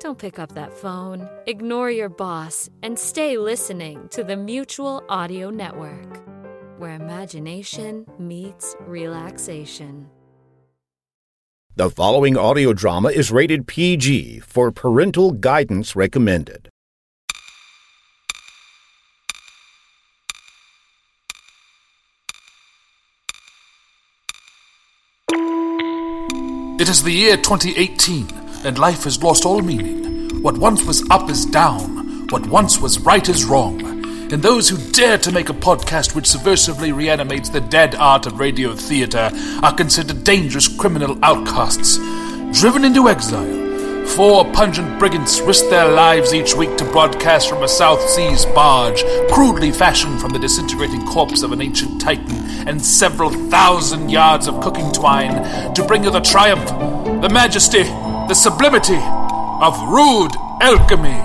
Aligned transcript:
Don't 0.00 0.18
pick 0.18 0.38
up 0.38 0.52
that 0.54 0.74
phone, 0.74 1.28
ignore 1.46 1.90
your 1.90 2.08
boss, 2.08 2.68
and 2.82 2.98
stay 2.98 3.38
listening 3.38 4.08
to 4.10 4.22
the 4.24 4.36
Mutual 4.36 5.02
Audio 5.08 5.50
Network, 5.50 6.20
where 6.78 6.94
imagination 6.94 8.06
meets 8.18 8.76
relaxation. 8.80 10.08
The 11.76 11.90
following 11.90 12.36
audio 12.36 12.72
drama 12.72 13.08
is 13.10 13.30
rated 13.30 13.66
PG 13.66 14.40
for 14.40 14.70
parental 14.70 15.32
guidance 15.32 15.96
recommended. 15.96 16.68
It 26.76 26.88
is 26.88 27.02
the 27.02 27.12
year 27.12 27.36
2018, 27.36 28.43
and 28.64 28.78
life 28.78 29.04
has 29.04 29.22
lost 29.22 29.44
all 29.44 29.60
meaning. 29.60 30.42
What 30.42 30.58
once 30.58 30.84
was 30.84 31.08
up 31.10 31.28
is 31.28 31.44
down, 31.46 32.28
what 32.28 32.46
once 32.46 32.80
was 32.80 32.98
right 33.00 33.28
is 33.28 33.44
wrong. 33.44 33.80
And 34.32 34.42
those 34.42 34.68
who 34.68 34.78
dare 34.92 35.18
to 35.18 35.32
make 35.32 35.50
a 35.50 35.54
podcast 35.54 36.14
which 36.14 36.24
subversively 36.24 36.94
reanimates 36.94 37.50
the 37.50 37.60
dead 37.60 37.94
art 37.94 38.26
of 38.26 38.40
radio 38.40 38.74
theatre 38.74 39.30
are 39.62 39.74
considered 39.74 40.24
dangerous 40.24 40.68
criminal 40.68 41.18
outcasts. 41.22 41.98
Driven 42.58 42.84
into 42.84 43.08
exile, 43.08 43.64
Four 44.06 44.44
pungent 44.52 44.98
brigands 45.00 45.40
risk 45.40 45.68
their 45.70 45.90
lives 45.90 46.32
each 46.32 46.54
week 46.54 46.76
to 46.76 46.84
broadcast 46.84 47.48
from 47.48 47.64
a 47.64 47.68
South 47.68 48.00
Seas 48.08 48.44
barge, 48.44 49.02
crudely 49.32 49.72
fashioned 49.72 50.20
from 50.20 50.30
the 50.30 50.38
disintegrating 50.38 51.04
corpse 51.06 51.42
of 51.42 51.50
an 51.50 51.60
ancient 51.60 52.00
Titan, 52.00 52.36
and 52.68 52.80
several 52.80 53.30
thousand 53.50 54.10
yards 54.10 54.46
of 54.46 54.60
cooking 54.60 54.92
twine 54.92 55.74
to 55.74 55.84
bring 55.84 56.04
you 56.04 56.10
the 56.10 56.20
triumph, 56.20 56.68
the 57.22 57.28
majesty, 57.28 57.82
the 58.28 58.34
sublimity 58.34 58.96
of 58.96 59.78
rude 59.88 60.32
alchemy. 60.62 61.20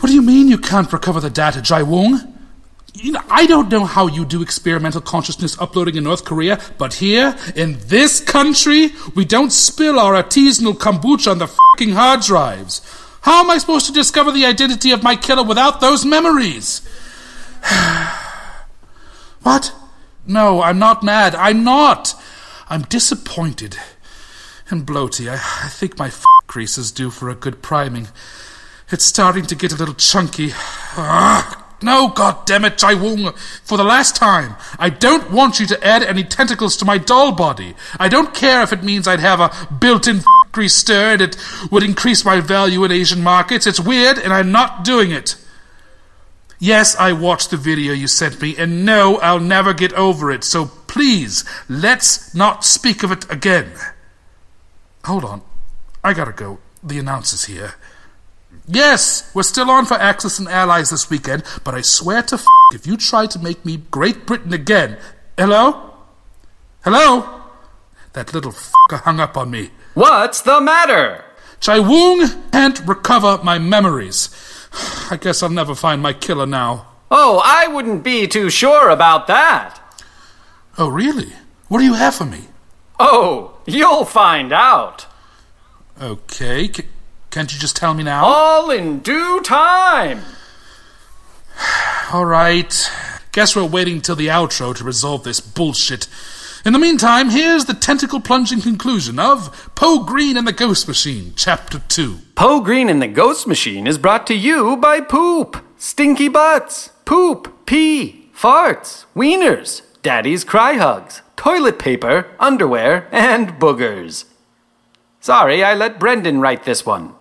What 0.00 0.08
do 0.08 0.14
you 0.14 0.22
mean 0.22 0.48
you 0.48 0.56
can't 0.56 0.90
recover 0.90 1.20
the 1.20 1.28
data, 1.28 1.60
Jai 1.60 1.82
Wong? 1.82 2.32
You 2.94 3.12
know, 3.12 3.22
I 3.28 3.46
don't 3.46 3.68
know 3.68 3.84
how 3.84 4.06
you 4.06 4.24
do 4.24 4.40
experimental 4.40 5.02
consciousness 5.02 5.58
uploading 5.60 5.96
in 5.96 6.04
North 6.04 6.24
Korea, 6.24 6.58
but 6.78 6.94
here, 6.94 7.36
in 7.54 7.78
this 7.86 8.20
country, 8.20 8.92
we 9.14 9.26
don't 9.26 9.50
spill 9.50 9.98
our 9.98 10.14
artisanal 10.14 10.74
kombucha 10.74 11.30
on 11.30 11.38
the 11.38 11.48
fucking 11.48 11.94
hard 11.94 12.20
drives. 12.20 12.80
How 13.22 13.42
am 13.42 13.50
I 13.50 13.58
supposed 13.58 13.86
to 13.86 13.92
discover 13.92 14.30
the 14.32 14.46
identity 14.46 14.90
of 14.90 15.02
my 15.02 15.16
killer 15.16 15.44
without 15.44 15.80
those 15.80 16.04
memories? 16.04 16.86
what? 19.42 19.74
No, 20.26 20.62
I'm 20.62 20.78
not 20.78 21.02
mad. 21.02 21.34
I'm 21.34 21.64
not. 21.64 22.14
I'm 22.68 22.82
disappointed. 22.82 23.76
And 24.70 24.86
bloaty. 24.86 25.28
I, 25.28 25.34
I 25.34 25.68
think 25.68 25.98
my 25.98 26.06
f- 26.08 26.24
is 26.56 26.92
due 26.92 27.10
for 27.10 27.30
a 27.30 27.34
good 27.34 27.62
priming. 27.62 28.08
It's 28.90 29.04
starting 29.04 29.46
to 29.46 29.54
get 29.54 29.72
a 29.72 29.76
little 29.76 29.94
chunky. 29.94 30.52
No, 31.82 32.08
God 32.08 32.44
damn 32.44 32.64
it, 32.64 32.78
Jai 32.78 32.94
Wong. 32.94 33.32
For 33.64 33.78
the 33.78 33.84
last 33.84 34.14
time, 34.14 34.56
I 34.78 34.90
don't 34.90 35.32
want 35.32 35.58
you 35.58 35.66
to 35.66 35.84
add 35.84 36.02
any 36.02 36.24
tentacles 36.24 36.76
to 36.76 36.84
my 36.84 36.98
doll 36.98 37.32
body. 37.32 37.74
I 37.98 38.08
don't 38.08 38.34
care 38.34 38.62
if 38.62 38.72
it 38.72 38.84
means 38.84 39.08
I'd 39.08 39.20
have 39.20 39.40
a 39.40 39.50
built-in 39.80 40.22
f***ry 40.52 40.66
stir 40.66 41.12
and 41.14 41.22
it 41.22 41.36
would 41.70 41.82
increase 41.82 42.24
my 42.24 42.40
value 42.40 42.84
in 42.84 42.92
Asian 42.92 43.22
markets. 43.22 43.66
It's 43.66 43.80
weird, 43.80 44.18
and 44.18 44.32
I'm 44.32 44.52
not 44.52 44.84
doing 44.84 45.10
it. 45.10 45.36
Yes, 46.58 46.94
I 46.96 47.12
watched 47.12 47.50
the 47.50 47.56
video 47.56 47.92
you 47.92 48.06
sent 48.06 48.40
me, 48.40 48.54
and 48.56 48.84
no, 48.84 49.16
I'll 49.18 49.40
never 49.40 49.74
get 49.74 49.92
over 49.94 50.30
it. 50.30 50.44
So 50.44 50.66
please, 50.86 51.44
let's 51.68 52.34
not 52.34 52.64
speak 52.64 53.02
of 53.02 53.10
it 53.10 53.28
again. 53.30 53.72
Hold 55.04 55.24
on. 55.24 55.42
I 56.04 56.12
gotta 56.12 56.32
go. 56.32 56.58
The 56.82 56.98
announcer's 56.98 57.46
here. 57.46 57.74
Yes, 58.68 59.30
we're 59.34 59.42
still 59.42 59.70
on 59.70 59.86
for 59.86 59.94
Axis 59.94 60.38
and 60.38 60.48
Allies 60.48 60.90
this 60.90 61.10
weekend, 61.10 61.42
but 61.64 61.74
I 61.74 61.80
swear 61.80 62.22
to 62.22 62.36
f- 62.36 62.46
if 62.74 62.86
you 62.86 62.96
try 62.96 63.26
to 63.26 63.38
make 63.38 63.64
me 63.64 63.78
Great 63.90 64.24
Britain 64.24 64.52
again. 64.52 64.98
Hello? 65.36 65.94
Hello? 66.84 67.42
That 68.12 68.32
little 68.32 68.52
fucker 68.52 69.00
hung 69.00 69.18
up 69.18 69.36
on 69.36 69.50
me. 69.50 69.70
What's 69.94 70.40
the 70.40 70.60
matter? 70.60 71.24
Jai 71.60 71.78
Wong 71.80 72.28
can't 72.50 72.80
recover 72.86 73.38
my 73.42 73.58
memories. 73.58 74.28
I 75.10 75.16
guess 75.16 75.42
I'll 75.42 75.50
never 75.50 75.74
find 75.74 76.00
my 76.02 76.12
killer 76.12 76.46
now. 76.46 76.86
Oh, 77.10 77.42
I 77.44 77.66
wouldn't 77.68 78.02
be 78.02 78.26
too 78.26 78.48
sure 78.50 78.88
about 78.88 79.26
that. 79.26 79.78
Oh, 80.78 80.88
really? 80.88 81.32
What 81.68 81.78
do 81.80 81.84
you 81.84 81.94
have 81.94 82.14
for 82.14 82.24
me? 82.24 82.44
Oh, 82.98 83.58
you'll 83.66 84.06
find 84.06 84.52
out. 84.52 85.06
Okay, 86.00 86.72
c- 86.72 86.86
can't 87.30 87.52
you 87.52 87.58
just 87.58 87.76
tell 87.76 87.92
me 87.94 88.02
now? 88.02 88.24
All 88.24 88.70
in 88.70 89.00
due 89.00 89.40
time. 89.42 90.22
All 92.12 92.24
right. 92.24 92.90
Guess 93.32 93.54
we're 93.56 93.64
waiting 93.64 94.00
till 94.00 94.16
the 94.16 94.28
outro 94.28 94.74
to 94.74 94.84
resolve 94.84 95.24
this 95.24 95.40
bullshit. 95.40 96.06
In 96.64 96.72
the 96.72 96.78
meantime, 96.78 97.30
here's 97.30 97.64
the 97.64 97.74
tentacle 97.74 98.20
plunging 98.20 98.60
conclusion 98.60 99.18
of 99.18 99.72
Poe 99.74 100.04
Green 100.04 100.36
and 100.36 100.46
the 100.46 100.52
Ghost 100.52 100.86
Machine, 100.86 101.32
Chapter 101.34 101.80
2. 101.80 102.18
Poe 102.36 102.60
Green 102.60 102.88
and 102.88 103.02
the 103.02 103.08
Ghost 103.08 103.48
Machine 103.48 103.88
is 103.88 103.98
brought 103.98 104.28
to 104.28 104.34
you 104.34 104.76
by 104.76 105.00
poop, 105.00 105.56
stinky 105.76 106.28
butts, 106.28 106.90
poop, 107.04 107.66
pee, 107.66 108.30
farts, 108.32 109.06
wieners, 109.16 109.82
daddy's 110.02 110.44
cry 110.44 110.74
hugs, 110.74 111.22
toilet 111.34 111.80
paper, 111.80 112.28
underwear, 112.38 113.08
and 113.10 113.54
boogers. 113.54 114.26
Sorry, 115.18 115.64
I 115.64 115.74
let 115.74 115.98
Brendan 115.98 116.40
write 116.40 116.62
this 116.62 116.86
one. 116.86 117.16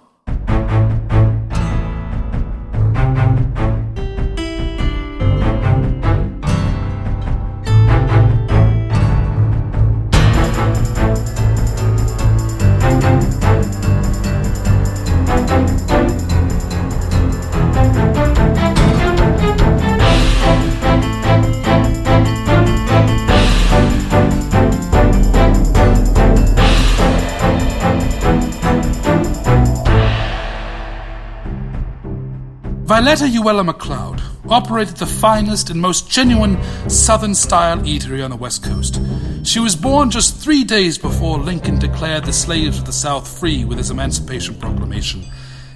Violetta 33.02 33.26
Uella 33.26 33.68
McLeod 33.68 34.22
operated 34.48 34.98
the 34.98 35.08
finest 35.08 35.72
and 35.72 35.82
most 35.82 36.08
genuine 36.08 36.62
Southern 36.88 37.34
style 37.34 37.80
eatery 37.80 38.24
on 38.24 38.30
the 38.30 38.36
West 38.36 38.64
Coast. 38.64 39.02
She 39.42 39.60
was 39.60 39.76
born 39.76 40.12
just 40.12 40.38
three 40.38 40.64
days 40.64 41.00
before 41.00 41.40
Lincoln 41.40 41.80
declared 41.80 42.26
the 42.26 42.32
slaves 42.32 42.78
of 42.78 42.86
the 42.86 42.94
South 42.94 43.28
free 43.40 43.66
with 43.66 43.80
his 43.80 43.90
Emancipation 43.90 44.54
Proclamation. 44.54 45.26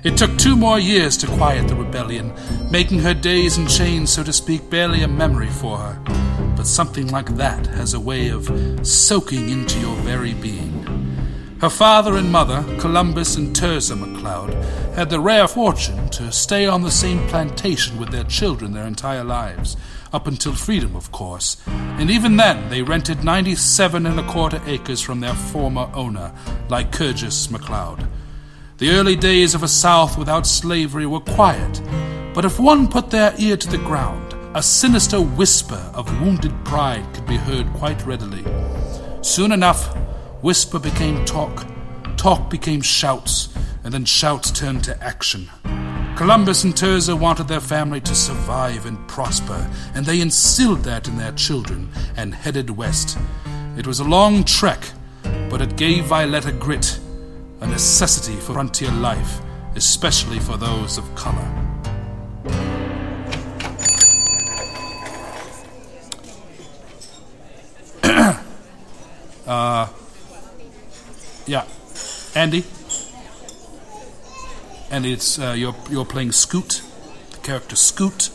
It 0.04 0.18
took 0.18 0.38
two 0.38 0.56
more 0.56 0.78
years 0.78 1.18
to 1.18 1.26
quiet 1.26 1.68
the 1.68 1.76
rebellion, 1.76 2.32
making 2.70 3.00
her 3.00 3.16
days 3.16 3.58
in 3.58 3.66
chains, 3.66 4.12
so 4.12 4.22
to 4.22 4.32
speak, 4.32 4.70
barely 4.70 5.02
a 5.02 5.08
memory 5.08 5.50
for 5.50 5.80
her. 5.80 6.00
But 6.56 6.68
something 6.68 7.08
like 7.08 7.38
that 7.38 7.66
has 7.66 7.96
a 7.96 8.00
way 8.00 8.30
of 8.30 8.52
soaking 8.86 9.50
into 9.50 9.80
your 9.80 9.96
very 10.02 10.36
being. 10.36 10.84
Her 11.60 11.72
father 11.72 12.18
and 12.18 12.32
mother, 12.32 12.64
Columbus 12.80 13.38
and 13.38 13.56
Tirzah 13.56 13.96
McLeod, 13.96 14.85
had 14.96 15.10
the 15.10 15.20
rare 15.20 15.46
fortune 15.46 16.08
to 16.08 16.32
stay 16.32 16.66
on 16.66 16.82
the 16.82 16.90
same 16.90 17.28
plantation 17.28 17.98
with 18.00 18.12
their 18.12 18.24
children 18.24 18.72
their 18.72 18.88
entire 18.88 19.26
lives, 19.26 19.76
up 20.14 20.26
until 20.26 20.54
freedom, 20.54 20.96
of 20.96 21.12
course. 21.12 21.58
And 21.68 22.10
even 22.10 22.38
then, 22.38 22.70
they 22.70 22.82
rented 22.82 23.22
97 23.22 24.06
and 24.06 24.18
a 24.18 24.28
quarter 24.32 24.62
acres 24.66 25.02
from 25.02 25.20
their 25.20 25.34
former 25.34 25.92
owner, 25.94 26.34
Lycurgus 26.70 27.48
McLeod. 27.48 28.08
The 28.78 28.92
early 28.92 29.18
days 29.18 29.54
of 29.54 29.64
a 29.64 29.68
South 29.68 30.18
without 30.18 30.48
slavery 30.48 31.06
were 31.06 31.20
quiet, 31.20 31.82
but 32.34 32.46
if 32.46 32.58
one 32.58 32.88
put 32.88 33.10
their 33.10 33.34
ear 33.38 33.58
to 33.58 33.70
the 33.70 33.78
ground, 33.80 34.34
a 34.56 34.64
sinister 34.64 35.20
whisper 35.20 35.92
of 35.94 36.22
wounded 36.22 36.54
pride 36.64 37.06
could 37.14 37.26
be 37.26 37.36
heard 37.36 37.68
quite 37.74 38.06
readily. 38.06 38.46
Soon 39.22 39.52
enough, 39.52 39.94
whisper 40.42 40.80
became 40.80 41.26
talk, 41.26 41.66
talk 42.16 42.50
became 42.50 42.80
shouts, 42.80 43.50
and 43.86 43.94
then 43.94 44.04
shouts 44.04 44.52
turned 44.52 44.84
to 44.84 45.02
action. 45.02 45.48
Columbus 46.18 46.64
and 46.64 46.74
Tirzah 46.74 47.18
wanted 47.20 47.48
their 47.48 47.62
family 47.62 48.02
to 48.02 48.16
survive 48.16 48.88
and 48.88 48.98
prosper, 49.08 49.70
and 49.94 50.04
they 50.06 50.22
instilled 50.22 50.84
that 50.86 51.08
in 51.08 51.18
their 51.18 51.34
children 51.34 51.92
and 52.18 52.34
headed 52.34 52.72
west. 52.72 53.16
It 53.78 53.86
was 53.86 54.00
a 54.00 54.04
long 54.04 54.44
trek, 54.44 54.90
but 55.50 55.62
it 55.62 55.76
gave 55.76 56.06
Violetta 56.06 56.52
grit, 56.54 57.00
a 57.62 57.68
necessity 57.68 58.36
for 58.38 58.54
frontier 58.54 58.92
life, 58.92 59.40
especially 59.76 60.40
for 60.40 60.58
those 60.58 60.98
of 60.98 61.14
color. 61.14 61.48
uh, 69.46 69.88
yeah. 71.46 71.66
Andy? 72.34 72.64
And 74.96 75.06
it's 75.06 75.38
uh, 75.38 75.52
you're 75.52 75.76
you're 75.90 76.06
playing 76.06 76.32
Scoot, 76.32 76.82
the 77.32 77.38
character 77.40 77.76
Scoot. 77.76 78.30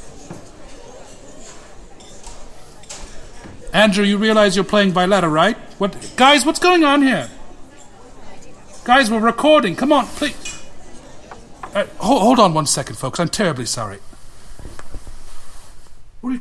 Andrew, 3.72 4.04
you 4.04 4.18
realize 4.18 4.56
you're 4.56 4.64
playing 4.66 4.92
Violetta, 4.92 5.26
right? 5.26 5.56
What, 5.78 6.12
guys? 6.16 6.44
What's 6.44 6.58
going 6.58 6.84
on 6.84 7.00
here? 7.00 7.30
Guys, 8.84 9.10
we're 9.10 9.20
recording. 9.20 9.74
Come 9.74 9.90
on, 9.90 10.04
please. 10.04 10.62
Uh, 11.74 11.86
hold, 11.96 12.20
hold 12.20 12.38
on 12.38 12.52
one 12.52 12.66
second, 12.66 12.96
folks. 12.96 13.18
I'm 13.18 13.30
terribly 13.30 13.64
sorry. 13.64 14.00
What 16.20 16.28
are 16.28 16.32
you? 16.34 16.40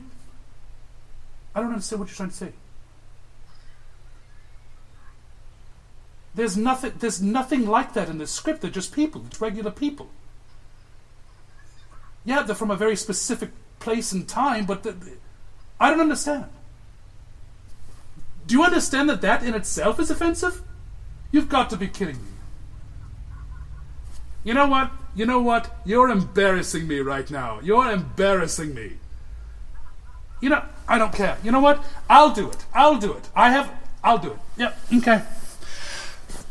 I 1.56 1.62
don't 1.62 1.69
understand 1.69 2.01
what 2.01 2.10
you're 2.10 2.18
trying 2.18 2.31
to 2.31 2.36
say. 2.36 2.51
There's 6.39 6.56
nothing. 6.56 6.94
There's 6.97 7.21
nothing 7.21 7.68
like 7.68 7.91
that 7.95 8.07
in 8.07 8.18
the 8.18 8.25
script. 8.25 8.62
They're 8.62 8.71
just 8.71 8.94
people. 8.94 9.25
It's 9.27 9.41
regular 9.41 9.71
people. 9.71 10.07
Yeah, 12.24 12.44
they're 12.44 12.56
from 12.56 12.71
a 12.71 12.77
very 12.77 12.95
specific 12.95 13.50
place 13.80 14.13
and 14.13 14.25
time, 14.25 14.65
but 14.65 14.83
the, 14.83 14.95
I 15.81 15.89
don't 15.89 16.00
understand. 16.00 16.45
Do 18.47 18.56
you 18.56 18.63
understand 18.63 19.09
that 19.09 19.19
that 19.19 19.44
in 19.44 19.53
itself 19.53 20.00
is 20.00 20.09
offensive? 20.09 20.62
You've 21.30 21.50
got 21.50 21.69
to 21.71 21.75
be 21.75 21.89
kidding 21.89 22.15
me. 22.15 22.31
You 24.45 24.53
know 24.53 24.68
what? 24.68 24.92
You 25.13 25.25
know 25.25 25.42
what? 25.42 25.75
You're 25.83 26.09
embarrassing 26.09 26.88
me 26.88 27.00
right 27.01 27.30
now. 27.30 27.59
You're 27.62 27.92
embarrassing 27.92 28.74
me. 28.74 28.94
You 30.39 30.51
know, 30.51 30.63
I 30.88 31.00
don't 31.00 31.13
care. 31.13 31.38
You 31.44 31.51
know 31.51 31.59
what? 31.59 31.83
I'll 32.09 32.33
do 32.33 32.50
it. 32.50 32.63
I'll 32.74 32.97
do 32.97 33.12
it. 33.12 33.27
I 33.35 33.51
have. 33.51 33.69
I'll 34.01 34.19
do 34.19 34.31
it. 34.31 34.39
Yep. 34.56 34.80
Okay. 35.00 35.21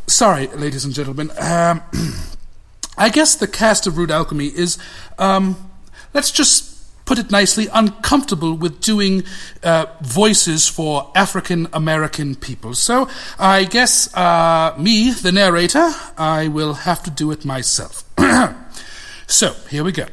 Sorry, 0.09 0.47
ladies 0.47 0.87
and 0.87 0.95
gentlemen. 0.95 1.31
Um, 1.39 1.83
I 2.97 3.11
guess 3.11 3.37
the 3.37 3.47
cast 3.47 3.87
of 3.87 3.99
Rude 3.99 4.11
Alchemy 4.11 4.47
is, 4.47 4.79
um, 5.19 5.71
let's 6.15 6.31
just 6.31 7.05
put 7.05 7.19
it 7.19 7.31
nicely, 7.31 7.69
uncomfortable 7.71 8.55
with 8.55 8.81
doing 8.81 9.25
uh, 9.63 9.85
voices 10.01 10.67
for 10.67 11.13
African 11.15 11.69
American 11.75 12.37
people. 12.37 12.73
So 12.73 13.11
I 13.39 13.65
guess 13.65 14.13
uh, 14.15 14.75
me, 14.79 15.13
the 15.13 15.31
narrator, 15.31 15.93
I 16.17 16.49
will 16.49 16.73
have 16.73 17.03
to 17.03 17.11
do 17.11 17.31
it 17.31 17.45
myself. 17.45 18.03
so 19.27 19.53
here 19.69 19.85
we 19.85 19.93
go. 19.93 20.07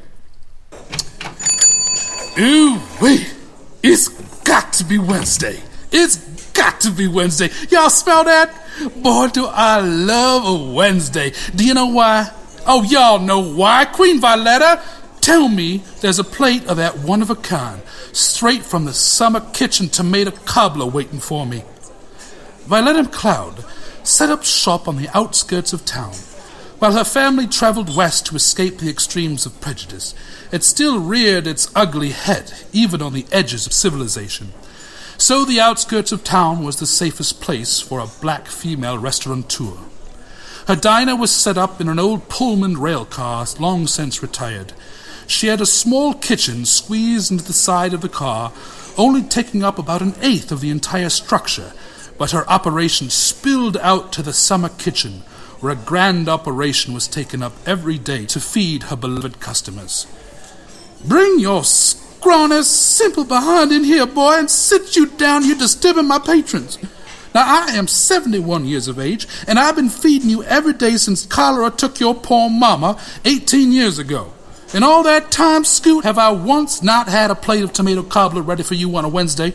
Ooh, 2.37 2.81
wait. 3.01 3.33
It's 3.81 4.09
got 4.43 4.73
to 4.73 4.83
be 4.83 4.99
Wednesday. 4.99 5.61
It's 5.89 6.17
got 6.51 6.81
to 6.81 6.91
be 6.91 7.07
Wednesday. 7.07 7.49
Y'all 7.69 7.89
smell 7.89 8.25
that? 8.25 8.63
Boy, 8.97 9.27
do 9.27 9.45
I 9.45 9.79
love 9.79 10.45
a 10.45 10.73
Wednesday. 10.73 11.33
Do 11.55 11.65
you 11.65 11.73
know 11.73 11.87
why? 11.87 12.29
Oh, 12.65 12.83
y'all 12.83 13.19
know 13.19 13.39
why. 13.39 13.85
Queen 13.85 14.19
Violetta, 14.19 14.81
tell 15.21 15.47
me 15.47 15.83
there's 16.01 16.19
a 16.19 16.23
plate 16.23 16.65
of 16.67 16.77
that 16.77 16.99
one 16.99 17.21
of 17.21 17.29
a 17.29 17.35
kind, 17.35 17.81
straight 18.11 18.63
from 18.63 18.85
the 18.85 18.93
summer 18.93 19.39
kitchen 19.53 19.87
tomato 19.87 20.31
cobbler 20.31 20.87
waiting 20.87 21.19
for 21.19 21.45
me. 21.45 21.63
Violetta 22.65 23.03
McLeod 23.03 23.63
set 24.05 24.29
up 24.29 24.43
shop 24.43 24.87
on 24.87 24.97
the 24.97 25.09
outskirts 25.17 25.73
of 25.73 25.85
town. 25.85 26.13
While 26.79 26.91
her 26.93 27.05
family 27.05 27.47
traveled 27.47 27.95
west 27.95 28.25
to 28.27 28.35
escape 28.35 28.79
the 28.79 28.89
extremes 28.89 29.45
of 29.45 29.61
prejudice, 29.61 30.13
it 30.51 30.63
still 30.63 30.99
reared 30.99 31.47
its 31.47 31.71
ugly 31.73 32.09
head, 32.09 32.51
even 32.73 33.01
on 33.01 33.13
the 33.13 33.25
edges 33.31 33.65
of 33.65 33.73
civilization. 33.73 34.51
So 35.17 35.45
the 35.45 35.61
outskirts 35.61 36.11
of 36.11 36.23
town 36.23 36.63
was 36.63 36.77
the 36.77 36.85
safest 36.85 37.41
place 37.41 37.79
for 37.79 37.99
a 37.99 38.07
black 38.21 38.47
female 38.47 38.97
restaurateur. 38.97 39.77
Her 40.67 40.75
diner 40.75 41.15
was 41.15 41.31
set 41.31 41.57
up 41.57 41.79
in 41.79 41.87
an 41.87 41.99
old 41.99 42.27
Pullman 42.27 42.77
rail 42.77 43.05
car 43.05 43.45
long 43.59 43.87
since 43.87 44.21
retired. 44.21 44.73
She 45.27 45.47
had 45.47 45.61
a 45.61 45.65
small 45.65 46.13
kitchen 46.13 46.65
squeezed 46.65 47.31
into 47.31 47.43
the 47.43 47.53
side 47.53 47.93
of 47.93 48.01
the 48.01 48.09
car, 48.09 48.51
only 48.97 49.21
taking 49.21 49.63
up 49.63 49.79
about 49.79 50.01
an 50.01 50.15
eighth 50.21 50.51
of 50.51 50.61
the 50.61 50.69
entire 50.69 51.09
structure, 51.09 51.73
but 52.17 52.31
her 52.31 52.49
operation 52.49 53.09
spilled 53.09 53.77
out 53.77 54.11
to 54.13 54.21
the 54.21 54.33
summer 54.33 54.69
kitchen, 54.69 55.21
where 55.59 55.73
a 55.73 55.75
grand 55.75 56.27
operation 56.27 56.93
was 56.93 57.07
taken 57.07 57.41
up 57.41 57.53
every 57.65 57.97
day 57.97 58.25
to 58.25 58.39
feed 58.39 58.83
her 58.83 58.95
beloved 58.95 59.39
customers. 59.39 60.07
Bring 61.03 61.39
your 61.39 61.63
scrawny, 62.25 62.63
simple 62.63 63.23
behind 63.23 63.71
in 63.71 63.83
here, 63.83 64.07
boy, 64.07 64.33
and 64.39 64.49
sit 64.49 64.95
you 64.95 65.05
down. 65.05 65.45
You're 65.45 65.59
disturbing 65.59 66.07
my 66.07 66.17
patrons. 66.17 66.79
Now, 67.35 67.43
I 67.45 67.75
am 67.75 67.87
71 67.87 68.65
years 68.65 68.87
of 68.87 68.97
age, 68.97 69.27
and 69.47 69.59
I've 69.59 69.75
been 69.75 69.89
feeding 69.89 70.31
you 70.31 70.43
every 70.45 70.73
day 70.73 70.97
since 70.97 71.23
cholera 71.23 71.69
took 71.69 71.99
your 71.99 72.15
poor 72.15 72.49
mama 72.49 72.99
18 73.25 73.71
years 73.71 73.99
ago. 73.99 74.33
In 74.73 74.81
all 74.81 75.03
that 75.03 75.29
time, 75.29 75.63
Scoot, 75.63 76.03
have 76.03 76.17
I 76.17 76.31
once 76.31 76.81
not 76.81 77.07
had 77.07 77.29
a 77.29 77.35
plate 77.35 77.63
of 77.63 77.73
tomato 77.73 78.01
cobbler 78.01 78.41
ready 78.41 78.63
for 78.63 78.73
you 78.73 78.95
on 78.95 79.05
a 79.05 79.09
Wednesday? 79.09 79.53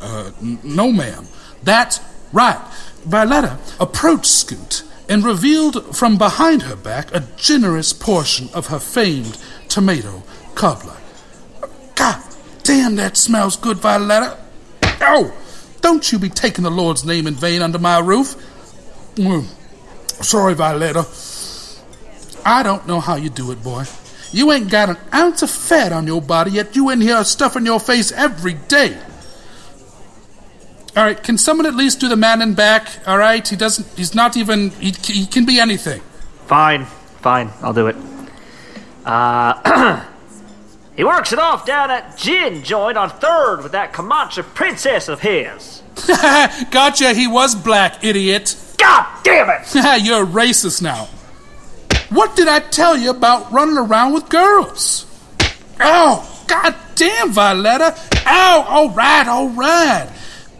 Uh, 0.00 0.32
n- 0.42 0.58
no, 0.64 0.90
ma'am. 0.90 1.24
That's 1.62 2.00
right. 2.32 2.60
Violetta 3.04 3.60
approached 3.78 4.26
Scoot 4.26 4.82
and 5.08 5.24
revealed 5.24 5.96
from 5.96 6.18
behind 6.18 6.62
her 6.62 6.74
back 6.74 7.14
a 7.14 7.20
generous 7.36 7.92
portion 7.92 8.48
of 8.54 8.66
her 8.66 8.80
famed 8.80 9.38
tomato 9.68 10.24
cobbler. 10.56 10.97
God 11.98 12.22
damn, 12.62 12.94
that 12.96 13.16
smells 13.16 13.56
good, 13.56 13.78
Violetta. 13.78 14.38
Oh, 15.00 15.36
don't 15.80 16.12
you 16.12 16.18
be 16.18 16.28
taking 16.28 16.62
the 16.62 16.70
Lord's 16.70 17.04
name 17.04 17.26
in 17.26 17.34
vain 17.34 17.60
under 17.60 17.78
my 17.78 17.98
roof. 17.98 18.36
Mm. 19.16 19.44
Sorry, 20.22 20.54
Violetta. 20.54 21.04
I 22.44 22.62
don't 22.62 22.86
know 22.86 23.00
how 23.00 23.16
you 23.16 23.30
do 23.30 23.50
it, 23.50 23.62
boy. 23.64 23.84
You 24.30 24.52
ain't 24.52 24.70
got 24.70 24.90
an 24.90 24.98
ounce 25.12 25.42
of 25.42 25.50
fat 25.50 25.92
on 25.92 26.06
your 26.06 26.22
body, 26.22 26.52
yet 26.52 26.76
you 26.76 26.90
in 26.90 27.00
here 27.00 27.24
stuffing 27.24 27.66
your 27.66 27.80
face 27.80 28.12
every 28.12 28.54
day. 28.54 28.96
All 30.96 31.04
right, 31.04 31.20
can 31.22 31.38
someone 31.38 31.66
at 31.66 31.74
least 31.74 32.00
do 32.00 32.08
the 32.08 32.16
man 32.16 32.42
in 32.42 32.54
back? 32.54 32.88
All 33.06 33.18
right, 33.18 33.46
he 33.46 33.56
doesn't. 33.56 33.86
He's 33.96 34.14
not 34.14 34.36
even. 34.36 34.70
He, 34.70 34.92
he 35.02 35.26
can 35.26 35.46
be 35.46 35.58
anything. 35.58 36.00
Fine, 36.46 36.84
fine, 37.22 37.50
I'll 37.62 37.72
do 37.72 37.86
it. 37.86 37.96
Uh, 39.04 40.04
he 40.98 41.04
works 41.04 41.32
it 41.32 41.38
off 41.38 41.64
down 41.64 41.92
at 41.92 42.16
Gin 42.16 42.64
Joint 42.64 42.98
on 42.98 43.08
Third 43.08 43.62
with 43.62 43.70
that 43.70 43.92
Comanche 43.92 44.42
princess 44.42 45.06
of 45.06 45.20
his. 45.20 45.80
gotcha. 46.72 47.14
He 47.14 47.28
was 47.28 47.54
black, 47.54 48.02
idiot. 48.02 48.56
God 48.78 49.06
damn 49.22 49.48
it! 49.48 49.72
You're 50.04 50.24
a 50.24 50.26
racist 50.26 50.82
now. 50.82 51.04
What 52.10 52.34
did 52.34 52.48
I 52.48 52.58
tell 52.58 52.96
you 52.96 53.10
about 53.10 53.52
running 53.52 53.78
around 53.78 54.12
with 54.12 54.28
girls? 54.28 55.06
Oh, 55.78 56.44
god 56.48 56.74
damn, 56.96 57.30
Violetta. 57.30 57.96
Ow, 58.26 58.66
all 58.68 58.90
right, 58.90 59.28
all 59.28 59.50
right. 59.50 60.10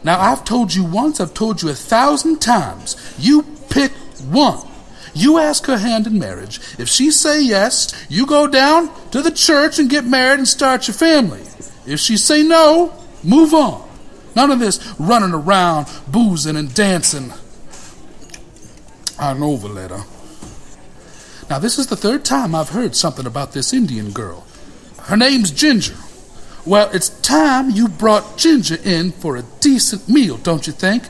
Now, 0.04 0.20
I've 0.20 0.44
told 0.44 0.72
you 0.72 0.84
once, 0.84 1.20
I've 1.20 1.34
told 1.34 1.62
you 1.62 1.70
a 1.70 1.74
thousand 1.74 2.38
times. 2.38 2.94
You 3.18 3.42
pick 3.70 3.90
one. 4.30 4.67
You 5.18 5.38
ask 5.38 5.66
her 5.66 5.78
hand 5.78 6.06
in 6.06 6.18
marriage. 6.18 6.60
If 6.78 6.88
she 6.88 7.10
say 7.10 7.42
yes, 7.42 7.92
you 8.08 8.24
go 8.24 8.46
down 8.46 8.90
to 9.10 9.20
the 9.20 9.32
church 9.32 9.80
and 9.80 9.90
get 9.90 10.04
married 10.04 10.38
and 10.38 10.46
start 10.46 10.86
your 10.86 10.94
family. 10.94 11.42
If 11.86 11.98
she 11.98 12.16
say 12.16 12.44
no, 12.44 12.94
move 13.24 13.52
on. 13.52 13.88
None 14.36 14.52
of 14.52 14.60
this 14.60 14.94
running 14.98 15.34
around, 15.34 15.88
boozing 16.06 16.54
and 16.54 16.72
dancing. 16.72 17.32
I 19.18 19.34
know, 19.34 19.54
letter. 19.54 20.04
Now, 21.50 21.58
this 21.58 21.78
is 21.78 21.88
the 21.88 21.96
third 21.96 22.24
time 22.24 22.54
I've 22.54 22.68
heard 22.68 22.94
something 22.94 23.26
about 23.26 23.52
this 23.52 23.72
Indian 23.72 24.12
girl. 24.12 24.46
Her 25.00 25.16
name's 25.16 25.50
Ginger. 25.50 25.96
Well, 26.64 26.90
it's 26.92 27.08
time 27.08 27.70
you 27.70 27.88
brought 27.88 28.36
Ginger 28.36 28.78
in 28.84 29.10
for 29.10 29.36
a 29.36 29.42
decent 29.58 30.08
meal, 30.08 30.36
don't 30.36 30.66
you 30.68 30.72
think? 30.72 31.04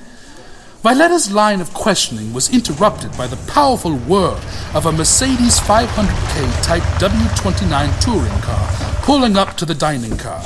Violetta's 0.82 1.32
line 1.32 1.61
of 1.61 1.75
questioning 1.75 2.32
was 2.32 2.54
interrupted 2.54 3.11
by 3.18 3.26
the 3.26 3.37
powerful 3.50 3.97
whir 3.97 4.40
of 4.75 4.87
a 4.87 4.92
Mercedes 4.92 5.58
500K 5.58 6.62
Type 6.62 6.82
W29 7.00 8.00
touring 8.00 8.40
car 8.40 8.88
pulling 9.02 9.37
up 9.37 9.56
to 9.56 9.64
the 9.64 9.75
dining 9.75 10.16
car. 10.16 10.40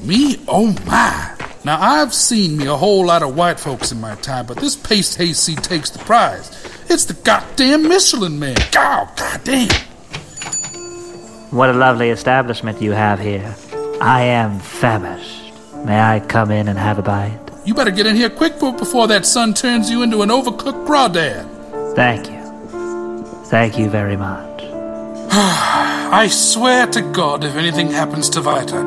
Me? 0.00 0.36
Oh 0.46 0.76
my! 0.86 1.34
Now, 1.64 1.80
I've 1.80 2.14
seen 2.14 2.56
me 2.56 2.66
a 2.66 2.76
whole 2.76 3.06
lot 3.06 3.22
of 3.22 3.36
white 3.36 3.58
folks 3.58 3.90
in 3.90 4.00
my 4.00 4.14
time, 4.16 4.46
but 4.46 4.58
this 4.58 4.76
paste 4.76 5.16
hayseed 5.18 5.64
takes 5.64 5.90
the 5.90 5.98
prize. 6.00 6.50
It's 6.88 7.04
the 7.04 7.14
goddamn 7.14 7.88
Michelin 7.88 8.38
man. 8.38 8.56
God, 8.70 9.08
goddamn. 9.16 9.70
What 11.50 11.70
a 11.70 11.72
lovely 11.72 12.10
establishment 12.10 12.80
you 12.80 12.92
have 12.92 13.18
here. 13.18 13.56
I 14.00 14.22
am 14.22 14.60
famished. 14.60 15.52
May 15.84 16.00
I 16.00 16.20
come 16.20 16.50
in 16.50 16.68
and 16.68 16.78
have 16.78 16.98
a 16.98 17.02
bite? 17.02 17.41
You 17.64 17.74
better 17.74 17.92
get 17.92 18.06
in 18.06 18.16
here 18.16 18.28
quick 18.28 18.58
before 18.58 19.06
that 19.06 19.24
sun 19.24 19.54
turns 19.54 19.88
you 19.88 20.02
into 20.02 20.22
an 20.22 20.30
overcooked 20.30 20.84
crawdad. 20.84 21.46
Thank 21.94 22.28
you. 22.28 22.42
Thank 23.44 23.78
you 23.78 23.88
very 23.88 24.16
much. 24.16 24.62
I 25.32 26.26
swear 26.28 26.88
to 26.88 27.00
God, 27.12 27.44
if 27.44 27.54
anything 27.54 27.88
happens 27.88 28.28
to 28.30 28.40
Vita. 28.40 28.78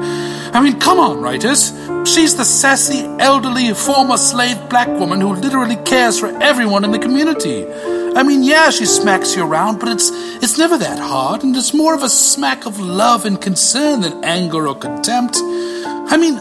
I 0.54 0.60
mean, 0.60 0.78
come 0.82 1.00
on, 1.00 1.22
writers. 1.22 1.72
She's 2.04 2.36
the 2.36 2.44
sassy, 2.44 3.00
elderly, 3.18 3.74
former 3.74 4.18
slave 4.18 4.58
black 4.68 4.90
woman 4.90 5.22
who 5.22 5.34
literally 5.34 5.78
cares 5.78 6.20
for 6.20 6.28
everyone 6.44 6.84
in 6.84 6.92
the 6.92 7.00
community. 7.00 7.66
I 8.14 8.24
mean, 8.24 8.44
yeah, 8.44 8.72
she 8.72 8.86
smacks 8.86 9.38
you 9.38 9.46
around, 9.46 9.80
but 9.80 9.88
it's 9.88 10.10
it's 10.44 10.58
never 10.58 10.78
that 10.78 11.00
hard, 11.00 11.44
and 11.44 11.56
it's 11.56 11.74
more 11.74 11.96
of 11.96 12.04
a 12.04 12.10
smack 12.10 12.66
of 12.66 12.78
love 12.80 13.26
and 13.26 13.42
concern 13.42 14.02
than 14.02 14.22
anger 14.26 14.68
or 14.68 14.76
contempt. 14.76 15.38
I 15.38 16.18
mean, 16.18 16.40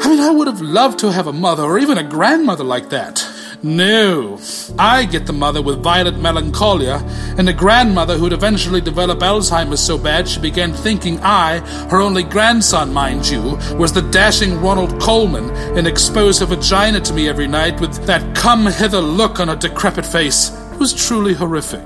I 0.00 0.08
mean, 0.08 0.20
I 0.20 0.30
would 0.30 0.46
have 0.46 0.60
loved 0.60 1.00
to 1.00 1.12
have 1.12 1.26
a 1.26 1.32
mother 1.32 1.64
or 1.64 1.78
even 1.78 1.98
a 1.98 2.04
grandmother 2.04 2.64
like 2.64 2.90
that. 2.90 3.26
No, 3.62 4.38
I 4.78 5.04
get 5.04 5.26
the 5.26 5.32
mother 5.32 5.60
with 5.60 5.82
violent 5.82 6.20
melancholia, 6.20 7.02
and 7.36 7.48
a 7.48 7.52
grandmother 7.52 8.16
who'd 8.16 8.32
eventually 8.32 8.80
develop 8.80 9.18
Alzheimer's 9.18 9.80
so 9.80 9.98
bad 9.98 10.28
she 10.28 10.40
began 10.40 10.72
thinking 10.72 11.18
I, 11.20 11.58
her 11.90 12.00
only 12.00 12.22
grandson, 12.22 12.92
mind 12.92 13.28
you, 13.28 13.58
was 13.76 13.92
the 13.92 14.08
dashing 14.12 14.60
Ronald 14.60 15.00
Colman, 15.00 15.50
and 15.76 15.88
expose 15.88 16.38
her 16.38 16.46
vagina 16.46 17.00
to 17.00 17.12
me 17.12 17.28
every 17.28 17.48
night 17.48 17.80
with 17.80 18.04
that 18.06 18.36
come 18.36 18.66
hither 18.66 19.00
look 19.00 19.40
on 19.40 19.48
her 19.48 19.56
decrepit 19.56 20.06
face. 20.06 20.50
It 20.72 20.78
was 20.78 20.94
truly 20.94 21.34
horrific. 21.34 21.84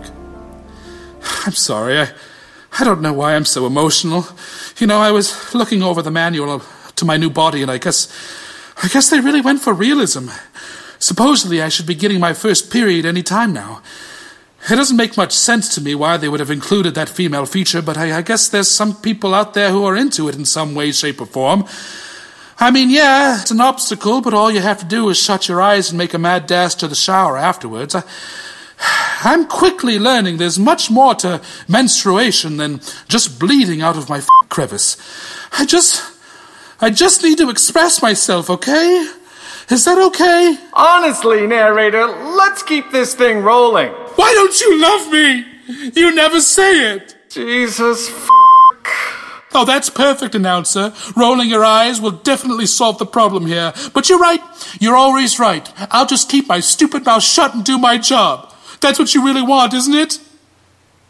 I'm 1.47 1.53
sorry, 1.53 2.01
I, 2.01 2.09
I 2.79 2.85
don't 2.85 3.01
know 3.01 3.15
why 3.15 3.35
I'm 3.35 3.47
so 3.47 3.67
emotional. 3.67 4.27
You 4.77 4.87
know, 4.87 4.99
I 4.99 5.11
was 5.11 5.55
looking 5.55 5.83
over 5.83 6.03
the 6.03 6.11
manual 6.11 6.63
to 7.03 7.07
my 7.07 7.17
new 7.17 7.31
body, 7.31 7.63
and 7.63 7.71
I 7.71 7.79
guess, 7.79 8.09
I 8.83 8.89
guess 8.89 9.11
they 9.11 9.21
really 9.21 9.41
went 9.41 9.61
for 9.61 9.75
realism. 9.75 10.29
Supposedly, 11.01 11.61
I 11.61 11.69
should 11.69 11.87
be 11.87 11.97
getting 11.97 12.21
my 12.21 12.33
first 12.33 12.71
period 12.71 13.05
any 13.05 13.25
time 13.25 13.53
now. 13.53 13.83
It 14.71 14.77
doesn't 14.77 14.97
make 14.97 15.17
much 15.17 15.33
sense 15.33 15.75
to 15.75 15.81
me 15.81 15.97
why 15.97 16.17
they 16.17 16.29
would 16.29 16.39
have 16.39 16.51
included 16.51 16.95
that 16.95 17.09
female 17.09 17.45
feature, 17.45 17.83
but 17.83 17.99
I, 17.99 18.19
I, 18.19 18.23
guess 18.23 18.49
there's 18.49 18.69
some 18.69 18.95
people 18.95 19.35
out 19.35 19.55
there 19.55 19.71
who 19.71 19.85
are 19.85 19.97
into 19.97 20.29
it 20.29 20.37
in 20.37 20.45
some 20.45 20.77
way, 20.77 20.93
shape, 20.93 21.21
or 21.21 21.27
form. 21.27 21.65
I 22.61 22.71
mean, 22.71 22.89
yeah, 22.89 23.41
it's 23.41 23.51
an 23.51 23.61
obstacle, 23.61 24.21
but 24.21 24.33
all 24.33 24.53
you 24.53 24.61
have 24.61 24.79
to 24.79 24.87
do 24.87 25.09
is 25.09 25.21
shut 25.21 25.49
your 25.49 25.61
eyes 25.61 25.91
and 25.91 25.99
make 25.99 26.15
a 26.15 26.19
mad 26.19 26.47
dash 26.47 26.77
to 26.77 26.87
the 26.87 26.95
shower 26.95 27.37
afterwards. 27.37 27.97
I, 27.97 28.05
I'm 29.25 29.49
quickly 29.49 29.99
learning 29.99 30.37
there's 30.37 30.61
much 30.61 30.89
more 30.89 31.17
to 31.17 31.41
menstruation 31.67 32.59
than 32.59 32.81
just 33.09 33.41
bleeding 33.41 33.83
out 33.83 33.97
of 33.97 34.09
my 34.09 34.23
crevice. 34.49 34.97
I 35.59 35.67
just. 35.67 36.12
I 36.83 36.91
just 36.91 37.23
need 37.23 37.39
to 37.39 37.49
express 37.49 38.03
myself, 38.03 38.51
okay? 38.51 39.09
Is 39.71 39.85
that 39.85 39.99
okay? 39.99 40.59
Honestly, 40.73 41.47
narrator, 41.47 42.07
let's 42.07 42.63
keep 42.63 42.91
this 42.91 43.15
thing 43.15 43.43
rolling. 43.43 43.93
Why 44.17 44.33
don't 44.35 44.61
you 44.61 44.81
love 44.83 45.13
me? 45.13 45.47
You 45.95 46.15
never 46.15 46.41
say 46.41 46.95
it. 46.97 47.15
Jesus 47.31 48.09
f- 48.11 48.29
Oh, 49.55 49.65
that's 49.65 49.91
perfect, 49.91 50.35
announcer. 50.35 50.93
Rolling 51.15 51.49
your 51.49 51.65
eyes 51.65 52.01
will 52.01 52.11
definitely 52.11 52.67
solve 52.67 52.99
the 52.99 53.07
problem 53.07 53.47
here. 53.47 53.73
But 53.95 54.09
you're 54.09 54.19
right. 54.19 54.41
You're 54.81 54.97
always 54.97 55.39
right. 55.39 55.71
I'll 55.91 56.07
just 56.07 56.29
keep 56.31 56.49
my 56.49 56.61
stupid 56.61 57.05
mouth 57.05 57.23
shut 57.23 57.55
and 57.55 57.63
do 57.63 57.79
my 57.79 57.99
job. 57.99 58.53
That's 58.81 58.99
what 58.99 59.15
you 59.15 59.25
really 59.25 59.43
want, 59.43 59.73
isn't 59.75 59.95
it? 59.95 60.19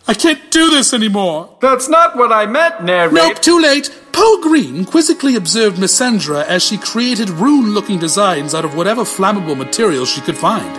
I 0.06 0.14
can't 0.14 0.50
do 0.50 0.70
this 0.70 0.92
anymore. 0.92 1.56
That's 1.60 1.88
not 1.88 2.16
what 2.16 2.32
I 2.32 2.46
meant, 2.46 2.82
narrator. 2.82 3.14
Nope, 3.14 3.40
too 3.40 3.60
late. 3.60 3.90
Poe 4.12 4.40
Green 4.42 4.84
quizzically 4.84 5.36
observed 5.36 5.78
Missandra 5.78 6.44
as 6.44 6.62
she 6.62 6.76
created 6.76 7.30
rune 7.30 7.72
looking 7.72 7.98
designs 7.98 8.54
out 8.54 8.64
of 8.64 8.74
whatever 8.76 9.02
flammable 9.02 9.56
material 9.56 10.04
she 10.04 10.20
could 10.20 10.36
find. 10.36 10.70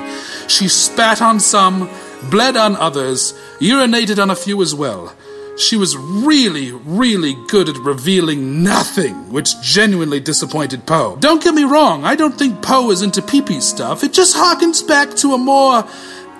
She 0.51 0.67
spat 0.67 1.21
on 1.21 1.39
some, 1.39 1.89
bled 2.29 2.57
on 2.57 2.75
others, 2.75 3.33
urinated 3.59 4.21
on 4.21 4.29
a 4.29 4.35
few 4.35 4.61
as 4.61 4.75
well. 4.75 5.15
She 5.57 5.77
was 5.77 5.95
really, 5.95 6.71
really 6.71 7.35
good 7.47 7.69
at 7.69 7.77
revealing 7.77 8.63
nothing, 8.63 9.31
which 9.31 9.59
genuinely 9.61 10.19
disappointed 10.19 10.85
Poe. 10.85 11.15
Don't 11.17 11.43
get 11.43 11.53
me 11.53 11.63
wrong, 11.63 12.03
I 12.03 12.15
don't 12.15 12.37
think 12.37 12.61
Poe 12.61 12.89
is 12.91 13.01
into 13.03 13.21
pee 13.21 13.41
pee 13.41 13.61
stuff. 13.61 14.03
It 14.03 14.13
just 14.13 14.35
harkens 14.35 14.85
back 14.87 15.15
to 15.17 15.33
a 15.33 15.37
more 15.37 15.87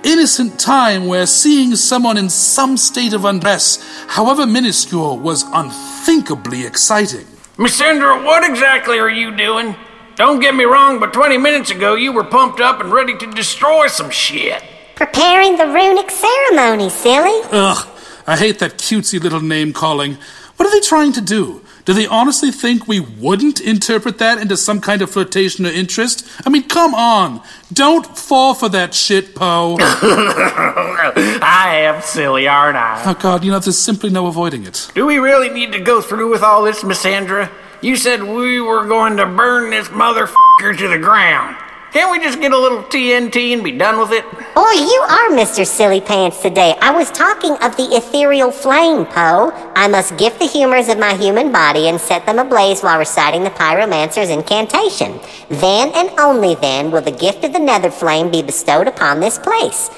innocent 0.03 0.59
time 0.59 1.07
where 1.07 1.25
seeing 1.25 1.75
someone 1.75 2.17
in 2.17 2.29
some 2.29 2.77
state 2.77 3.13
of 3.13 3.25
undress, 3.25 3.83
however 4.07 4.45
minuscule, 4.45 5.17
was 5.17 5.43
unthinkably 5.53 6.65
exciting. 6.65 7.25
Miss 7.57 7.79
Missandra, 7.79 8.23
what 8.23 8.47
exactly 8.49 8.99
are 8.99 9.09
you 9.09 9.35
doing? 9.35 9.75
Don't 10.15 10.39
get 10.39 10.53
me 10.53 10.63
wrong, 10.63 10.99
but 10.99 11.11
20 11.13 11.37
minutes 11.37 11.71
ago 11.71 11.95
you 11.95 12.11
were 12.11 12.23
pumped 12.23 12.59
up 12.59 12.79
and 12.79 12.91
ready 12.91 13.17
to 13.17 13.31
destroy 13.31 13.87
some 13.87 14.09
shit. 14.09 14.63
Preparing 14.95 15.57
the 15.57 15.65
runic 15.65 16.11
ceremony, 16.11 16.89
silly. 16.89 17.41
Ugh, 17.51 17.87
I 18.27 18.37
hate 18.37 18.59
that 18.59 18.77
cutesy 18.77 19.19
little 19.19 19.41
name 19.41 19.73
calling. 19.73 20.17
What 20.55 20.67
are 20.67 20.71
they 20.71 20.85
trying 20.85 21.13
to 21.13 21.21
do? 21.21 21.62
Do 21.85 21.93
they 21.93 22.07
honestly 22.07 22.51
think 22.51 22.87
we 22.87 23.01
wouldn't 23.01 23.59
interpret 23.59 24.17
that 24.19 24.37
into 24.37 24.55
some 24.55 24.79
kind 24.79 25.01
of 25.01 25.09
flirtation 25.09 25.65
or 25.65 25.69
interest? 25.69 26.25
I 26.45 26.49
mean, 26.49 26.63
come 26.63 26.95
on. 26.95 27.41
Don't 27.73 28.05
fall 28.17 28.53
for 28.53 28.69
that 28.69 28.93
shit, 28.93 29.35
Poe. 29.35 29.75
I 29.79 31.81
am 31.83 32.01
silly, 32.01 32.47
aren't 32.47 32.77
I? 32.77 33.03
Oh, 33.05 33.15
God, 33.15 33.43
you 33.43 33.51
know, 33.51 33.59
there's 33.59 33.77
simply 33.77 34.09
no 34.09 34.27
avoiding 34.27 34.65
it. 34.65 34.91
Do 34.95 35.05
we 35.05 35.17
really 35.17 35.49
need 35.49 35.73
to 35.73 35.79
go 35.79 35.99
through 36.01 36.31
with 36.31 36.41
all 36.41 36.63
this, 36.63 36.83
Missandra? 36.83 37.51
You 37.81 37.97
said 37.97 38.23
we 38.23 38.61
were 38.61 38.87
going 38.87 39.17
to 39.17 39.25
burn 39.25 39.69
this 39.69 39.89
motherfucker 39.89 40.77
to 40.77 40.87
the 40.87 40.97
ground. 40.97 41.57
Can't 41.93 42.09
we 42.09 42.17
just 42.17 42.41
get 42.41 42.51
a 42.51 42.57
little 42.57 42.81
TNT 42.81 43.53
and 43.53 43.63
be 43.63 43.71
done 43.71 43.99
with 43.99 44.11
it? 44.11 44.25
Boy, 44.55 44.71
you 44.71 45.05
are 45.07 45.29
Mr. 45.29 45.63
Silly 45.63 46.01
Pants 46.01 46.41
today. 46.41 46.75
I 46.81 46.89
was 46.89 47.11
talking 47.11 47.51
of 47.61 47.77
the 47.77 47.95
ethereal 47.95 48.49
flame, 48.49 49.05
Poe. 49.05 49.51
I 49.75 49.87
must 49.87 50.17
gift 50.17 50.39
the 50.39 50.47
humors 50.47 50.89
of 50.89 50.97
my 50.97 51.13
human 51.13 51.51
body 51.51 51.89
and 51.89 52.01
set 52.01 52.25
them 52.25 52.39
ablaze 52.39 52.81
while 52.81 52.97
reciting 52.97 53.43
the 53.43 53.51
pyromancer's 53.51 54.31
incantation. 54.31 55.19
Then 55.49 55.91
and 55.93 56.09
only 56.19 56.55
then 56.55 56.89
will 56.89 57.03
the 57.03 57.11
gift 57.11 57.43
of 57.43 57.53
the 57.53 57.59
nether 57.59 57.91
flame 57.91 58.31
be 58.31 58.41
bestowed 58.41 58.87
upon 58.87 59.19
this 59.19 59.37
place. 59.37 59.91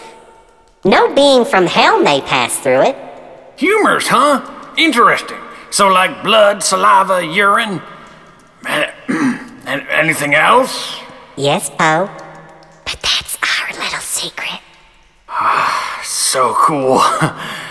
No 0.83 1.15
being 1.15 1.45
from 1.45 1.65
hell 1.65 2.03
may 2.03 2.19
pass 2.19 2.59
through 2.59 2.81
it. 2.81 2.97
Humors, 3.55 4.09
huh? 4.09 4.73
Interesting. 4.77 5.37
So, 5.71 5.87
like 5.87 6.23
blood, 6.23 6.61
saliva, 6.61 7.25
urine. 7.25 7.81
Eh, 8.67 8.91
anything 9.65 10.35
else? 10.35 11.04
Yes, 11.37 11.69
Poe. 11.69 12.09
But 12.85 12.99
that's 13.01 13.37
our 13.43 13.73
little 13.83 13.99
secret. 13.99 14.61
Ah, 15.27 16.01
so 16.03 16.53
cool. 16.57 17.01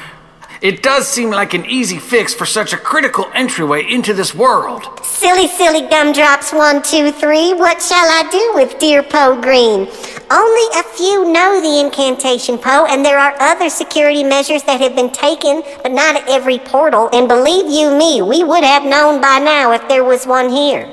It 0.64 0.82
does 0.82 1.06
seem 1.06 1.28
like 1.28 1.52
an 1.52 1.66
easy 1.66 1.98
fix 1.98 2.32
for 2.32 2.46
such 2.46 2.72
a 2.72 2.78
critical 2.78 3.26
entryway 3.34 3.84
into 3.86 4.14
this 4.14 4.34
world. 4.34 4.98
Silly, 5.04 5.46
silly 5.46 5.86
gumdrops, 5.88 6.54
one, 6.54 6.80
two, 6.80 7.12
three. 7.12 7.52
What 7.52 7.82
shall 7.82 7.98
I 7.98 8.26
do 8.32 8.52
with 8.54 8.78
dear 8.78 9.02
Poe 9.02 9.38
Green? 9.38 9.86
Only 10.30 10.80
a 10.80 10.82
few 10.82 11.30
know 11.30 11.60
the 11.60 11.80
incantation, 11.84 12.56
Poe, 12.56 12.86
and 12.86 13.04
there 13.04 13.18
are 13.18 13.36
other 13.40 13.68
security 13.68 14.24
measures 14.24 14.62
that 14.62 14.80
have 14.80 14.96
been 14.96 15.12
taken, 15.12 15.62
but 15.82 15.92
not 15.92 16.16
at 16.16 16.30
every 16.30 16.58
portal. 16.58 17.10
And 17.12 17.28
believe 17.28 17.66
you 17.66 17.94
me, 17.94 18.22
we 18.22 18.42
would 18.42 18.64
have 18.64 18.86
known 18.86 19.20
by 19.20 19.40
now 19.40 19.72
if 19.72 19.86
there 19.86 20.02
was 20.02 20.26
one 20.26 20.48
here. 20.48 20.88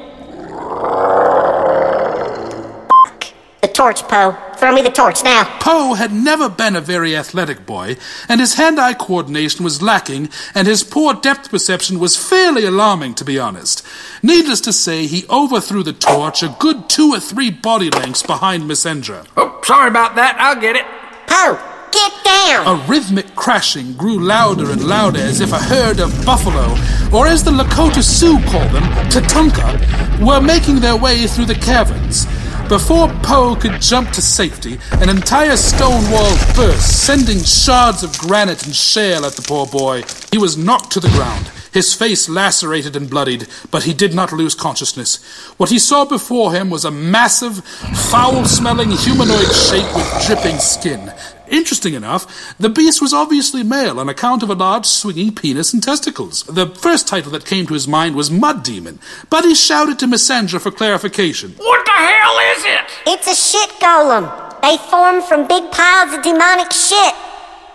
The 3.62 3.68
torch, 3.68 4.02
Poe. 4.08 4.36
Throw 4.58 4.74
me 4.74 4.82
the 4.82 4.90
torch 4.90 5.24
now. 5.24 5.44
Poe 5.60 5.94
had 5.94 6.12
never 6.12 6.50
been 6.50 6.76
a 6.76 6.82
very 6.82 7.16
athletic 7.16 7.64
boy, 7.68 7.96
and 8.28 8.42
his 8.42 8.56
hand 8.56 8.80
eye 8.80 8.96
coordination 8.96 9.64
was 9.64 9.84
lacking, 9.84 10.30
and 10.56 10.68
his 10.68 10.84
poor 10.84 11.14
depth 11.14 11.52
perception 11.52 12.00
was 12.00 12.18
fairly 12.18 12.66
alarming, 12.66 13.14
to 13.16 13.26
be 13.26 13.38
honest. 13.38 13.86
Needless 14.24 14.62
to 14.62 14.74
say, 14.74 15.06
he 15.06 15.28
overthrew 15.30 15.84
the 15.84 15.94
torch 15.94 16.42
a 16.42 16.56
good 16.60 16.90
two 16.90 17.14
or 17.14 17.20
three 17.20 17.52
body 17.52 17.92
lengths 17.92 18.24
behind 18.24 18.64
Missandra. 18.64 19.28
Oh, 19.38 19.62
sorry 19.64 19.90
about 19.90 20.16
that. 20.16 20.38
I'll 20.40 20.60
get 20.60 20.76
it. 20.76 20.86
Poe, 21.28 21.60
get 21.92 22.12
down! 22.24 22.66
A 22.68 22.88
rhythmic 22.88 23.36
crashing 23.36 23.94
grew 23.94 24.20
louder 24.20 24.72
and 24.72 24.84
louder 24.84 25.20
as 25.20 25.40
if 25.40 25.54
a 25.54 25.60
herd 25.60 26.00
of 26.00 26.26
buffalo, 26.26 26.76
or 27.16 27.28
as 27.28 27.44
the 27.44 27.52
Lakota 27.52 28.02
Sioux 28.02 28.40
call 28.50 28.68
them, 28.70 28.84
Tatanka, 29.12 30.26
were 30.26 30.42
making 30.42 30.80
their 30.80 30.98
way 30.98 31.28
through 31.28 31.46
the 31.46 31.54
caverns. 31.54 32.26
Before 32.72 33.10
Poe 33.22 33.58
could 33.58 33.82
jump 33.82 34.12
to 34.12 34.22
safety, 34.22 34.80
an 34.94 35.10
entire 35.10 35.58
stone 35.58 36.10
wall 36.10 36.34
burst, 36.56 37.06
sending 37.06 37.44
shards 37.44 38.02
of 38.02 38.18
granite 38.18 38.66
and 38.66 38.74
shale 38.74 39.26
at 39.26 39.34
the 39.34 39.42
poor 39.42 39.66
boy. 39.66 40.04
He 40.32 40.38
was 40.38 40.56
knocked 40.56 40.90
to 40.92 41.02
the 41.02 41.10
ground, 41.10 41.52
his 41.74 41.94
face 41.94 42.30
lacerated 42.30 42.96
and 42.96 43.10
bloodied, 43.10 43.48
but 43.72 43.84
he 43.84 43.94
did 43.94 44.14
not 44.14 44.32
lose 44.32 44.56
consciousness. 44.56 45.22
What 45.58 45.70
he 45.70 45.80
saw 45.80 46.06
before 46.06 46.54
him 46.54 46.70
was 46.70 46.86
a 46.86 46.92
massive, 46.92 47.62
foul 48.10 48.46
smelling 48.46 48.92
humanoid 48.92 49.52
shape 49.52 49.94
with 49.94 50.26
dripping 50.26 50.60
skin. 50.60 51.12
Interesting 51.52 51.96
enough, 51.96 52.56
the 52.58 52.70
beast 52.70 53.02
was 53.02 53.14
obviously 53.14 53.62
male 53.62 54.00
on 54.00 54.08
account 54.08 54.42
of 54.42 54.50
a 54.50 54.56
large 54.56 54.86
swinging 54.86 55.36
penis 55.36 55.74
and 55.74 55.84
testicles. 55.84 56.44
The 56.44 56.68
first 56.68 57.10
title 57.10 57.34
that 57.34 57.46
came 57.46 57.68
to 57.68 57.74
his 57.74 57.90
mind 57.90 58.16
was 58.16 58.32
Mud 58.32 58.64
Demon, 58.64 59.00
but 59.30 59.44
he 59.44 59.54
shouted 59.54 60.00
to 60.00 60.08
Missandra 60.08 60.62
for 60.62 60.72
clarification. 60.72 61.52
What 61.58 61.86
the 61.86 61.92
hell 61.92 62.38
is 62.56 62.64
it? 62.66 62.86
It's 63.06 63.28
a 63.28 63.36
shit 63.36 63.70
golem. 63.82 64.32
They 64.62 64.78
form 64.90 65.22
from 65.24 65.46
big 65.46 65.70
piles 65.72 66.14
of 66.14 66.24
demonic 66.24 66.72
shit. 66.72 67.14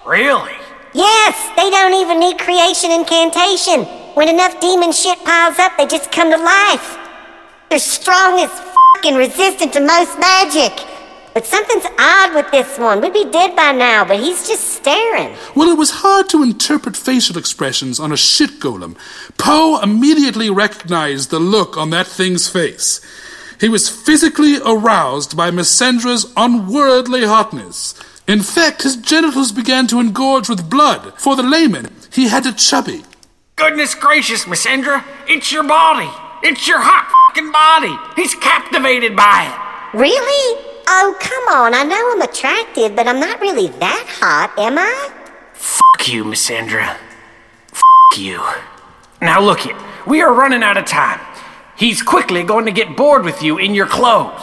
Really? 0.06 0.56
Yes, 0.94 1.36
they 1.56 1.68
don't 1.68 1.92
even 1.92 2.18
need 2.18 2.38
creation 2.38 2.90
incantation. 2.90 3.84
When 4.14 4.30
enough 4.30 4.58
demon 4.58 4.92
shit 4.92 5.22
piles 5.22 5.58
up, 5.58 5.76
they 5.76 5.86
just 5.86 6.10
come 6.10 6.30
to 6.30 6.38
life. 6.38 6.96
They're 7.68 7.78
strong 7.78 8.40
as 8.40 8.48
fuck 8.48 9.04
and 9.04 9.18
resistant 9.18 9.74
to 9.74 9.80
most 9.80 10.18
magic. 10.18 10.95
But 11.36 11.44
something's 11.44 11.84
odd 11.98 12.34
with 12.34 12.50
this 12.50 12.78
one. 12.78 13.02
We'd 13.02 13.12
be 13.12 13.30
dead 13.30 13.54
by 13.54 13.70
now, 13.70 14.06
but 14.06 14.18
he's 14.18 14.48
just 14.48 14.70
staring. 14.70 15.36
Well, 15.54 15.68
it 15.68 15.76
was 15.76 16.00
hard 16.00 16.30
to 16.30 16.42
interpret 16.42 16.96
facial 16.96 17.36
expressions 17.36 18.00
on 18.00 18.10
a 18.10 18.16
shit 18.16 18.52
golem. 18.52 18.96
Poe 19.36 19.78
immediately 19.82 20.48
recognized 20.48 21.28
the 21.28 21.38
look 21.38 21.76
on 21.76 21.90
that 21.90 22.06
thing's 22.06 22.48
face. 22.48 23.02
He 23.60 23.68
was 23.68 23.90
physically 23.90 24.56
aroused 24.64 25.36
by 25.36 25.50
Missandra's 25.50 26.32
unworldly 26.38 27.26
hotness. 27.26 27.94
In 28.26 28.40
fact, 28.40 28.84
his 28.84 28.96
genitals 28.96 29.52
began 29.52 29.86
to 29.88 30.00
engorge 30.00 30.48
with 30.48 30.70
blood. 30.70 31.12
For 31.18 31.36
the 31.36 31.42
layman, 31.42 31.90
he 32.10 32.28
had 32.28 32.46
a 32.46 32.52
chubby. 32.54 33.04
Goodness 33.56 33.94
gracious, 33.94 34.46
Missandra, 34.46 35.04
it's 35.28 35.52
your 35.52 35.64
body. 35.64 36.08
It's 36.42 36.66
your 36.66 36.80
hot 36.80 37.12
fucking 37.12 37.52
body. 37.52 37.94
He's 38.16 38.34
captivated 38.36 39.14
by 39.14 39.52
it. 39.52 39.98
Really? 39.98 40.65
Oh, 40.88 41.16
come 41.20 41.56
on. 41.56 41.74
I 41.74 41.82
know 41.82 42.12
I'm 42.12 42.22
attractive, 42.22 42.94
but 42.94 43.08
I'm 43.08 43.20
not 43.20 43.40
really 43.40 43.68
that 43.68 44.06
hot, 44.20 44.52
am 44.58 44.78
I? 44.78 45.10
Fuck 45.52 46.08
you, 46.08 46.24
Missandra. 46.24 46.96
Fuck 47.68 48.18
you. 48.18 48.40
Now 49.20 49.40
look 49.40 49.66
it, 49.66 49.74
we 50.06 50.20
are 50.22 50.32
running 50.32 50.62
out 50.62 50.76
of 50.76 50.84
time. 50.84 51.20
He's 51.76 52.02
quickly 52.02 52.42
going 52.42 52.66
to 52.66 52.72
get 52.72 52.96
bored 52.96 53.24
with 53.24 53.42
you 53.42 53.58
in 53.58 53.74
your 53.74 53.86
clothes. 53.86 54.42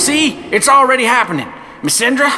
See, 0.00 0.38
it's 0.50 0.68
already 0.68 1.04
happening. 1.04 1.46
Missandra, 1.82 2.30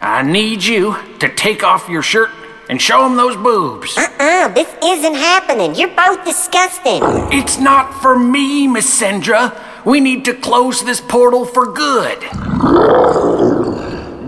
I 0.00 0.22
need 0.22 0.64
you 0.64 0.96
to 1.18 1.28
take 1.34 1.62
off 1.62 1.88
your 1.88 2.02
shirt 2.02 2.30
and 2.68 2.80
show 2.80 3.04
him 3.06 3.16
those 3.16 3.36
boobs. 3.36 3.96
Uh-uh, 3.96 4.48
this 4.48 4.74
isn't 4.82 5.14
happening. 5.14 5.74
You're 5.74 5.94
both 5.94 6.24
disgusting. 6.24 7.00
It's 7.32 7.58
not 7.58 8.00
for 8.00 8.18
me, 8.18 8.66
Missandra. 8.66 9.52
We 9.84 10.00
need 10.00 10.24
to 10.24 10.34
close 10.34 10.82
this 10.82 11.00
portal 11.00 11.44
for 11.44 11.66
good. 11.66 12.20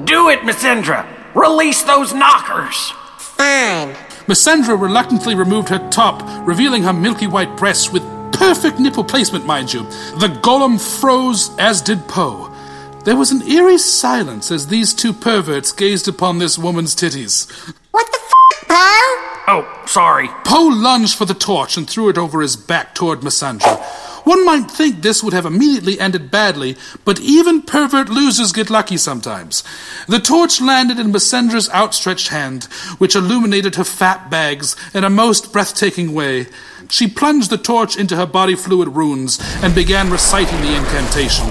Do 0.04 0.28
it, 0.28 0.40
Missandra. 0.40 1.06
Release 1.34 1.82
those 1.82 2.12
knockers. 2.12 2.92
Fine. 3.18 3.94
Missandra 4.26 4.80
reluctantly 4.80 5.34
removed 5.34 5.68
her 5.68 5.88
top, 5.90 6.22
revealing 6.46 6.82
her 6.82 6.92
milky 6.92 7.26
white 7.26 7.56
breasts 7.56 7.90
with 7.90 8.02
perfect 8.32 8.78
nipple 8.78 9.04
placement, 9.04 9.46
mind 9.46 9.72
you. 9.72 9.84
The 10.18 10.38
golem 10.42 10.78
froze, 10.78 11.50
as 11.58 11.80
did 11.80 12.06
Poe. 12.06 12.52
There 13.04 13.16
was 13.16 13.30
an 13.30 13.42
eerie 13.42 13.78
silence 13.78 14.50
as 14.50 14.66
these 14.66 14.92
two 14.92 15.12
perverts 15.12 15.72
gazed 15.72 16.08
upon 16.08 16.38
this 16.38 16.58
woman's 16.58 16.94
titties. 16.94 17.48
What 17.92 18.06
the 18.10 18.18
f, 18.18 18.68
Poe? 18.68 18.74
Oh, 19.48 19.82
sorry. 19.86 20.28
Poe 20.44 20.68
lunged 20.68 21.16
for 21.16 21.24
the 21.24 21.34
torch 21.34 21.76
and 21.76 21.88
threw 21.88 22.08
it 22.08 22.18
over 22.18 22.42
his 22.42 22.56
back 22.56 22.94
toward 22.94 23.20
Missandra. 23.20 23.80
One 24.26 24.44
might 24.44 24.68
think 24.68 25.02
this 25.02 25.22
would 25.22 25.34
have 25.34 25.46
immediately 25.46 26.00
ended 26.00 26.32
badly, 26.32 26.76
but 27.04 27.20
even 27.20 27.62
pervert 27.62 28.08
losers 28.08 28.50
get 28.50 28.70
lucky 28.70 28.96
sometimes. 28.96 29.62
The 30.08 30.18
torch 30.18 30.60
landed 30.60 30.98
in 30.98 31.12
Missandra's 31.12 31.70
outstretched 31.70 32.26
hand, 32.30 32.64
which 32.98 33.14
illuminated 33.14 33.76
her 33.76 33.84
fat 33.84 34.28
bags 34.28 34.74
in 34.92 35.04
a 35.04 35.10
most 35.10 35.52
breathtaking 35.52 36.12
way. 36.12 36.48
She 36.90 37.06
plunged 37.06 37.50
the 37.50 37.56
torch 37.56 37.96
into 37.96 38.16
her 38.16 38.26
body 38.26 38.56
fluid 38.56 38.88
runes 38.96 39.38
and 39.62 39.76
began 39.76 40.10
reciting 40.10 40.60
the 40.60 40.74
incantation. 40.74 41.46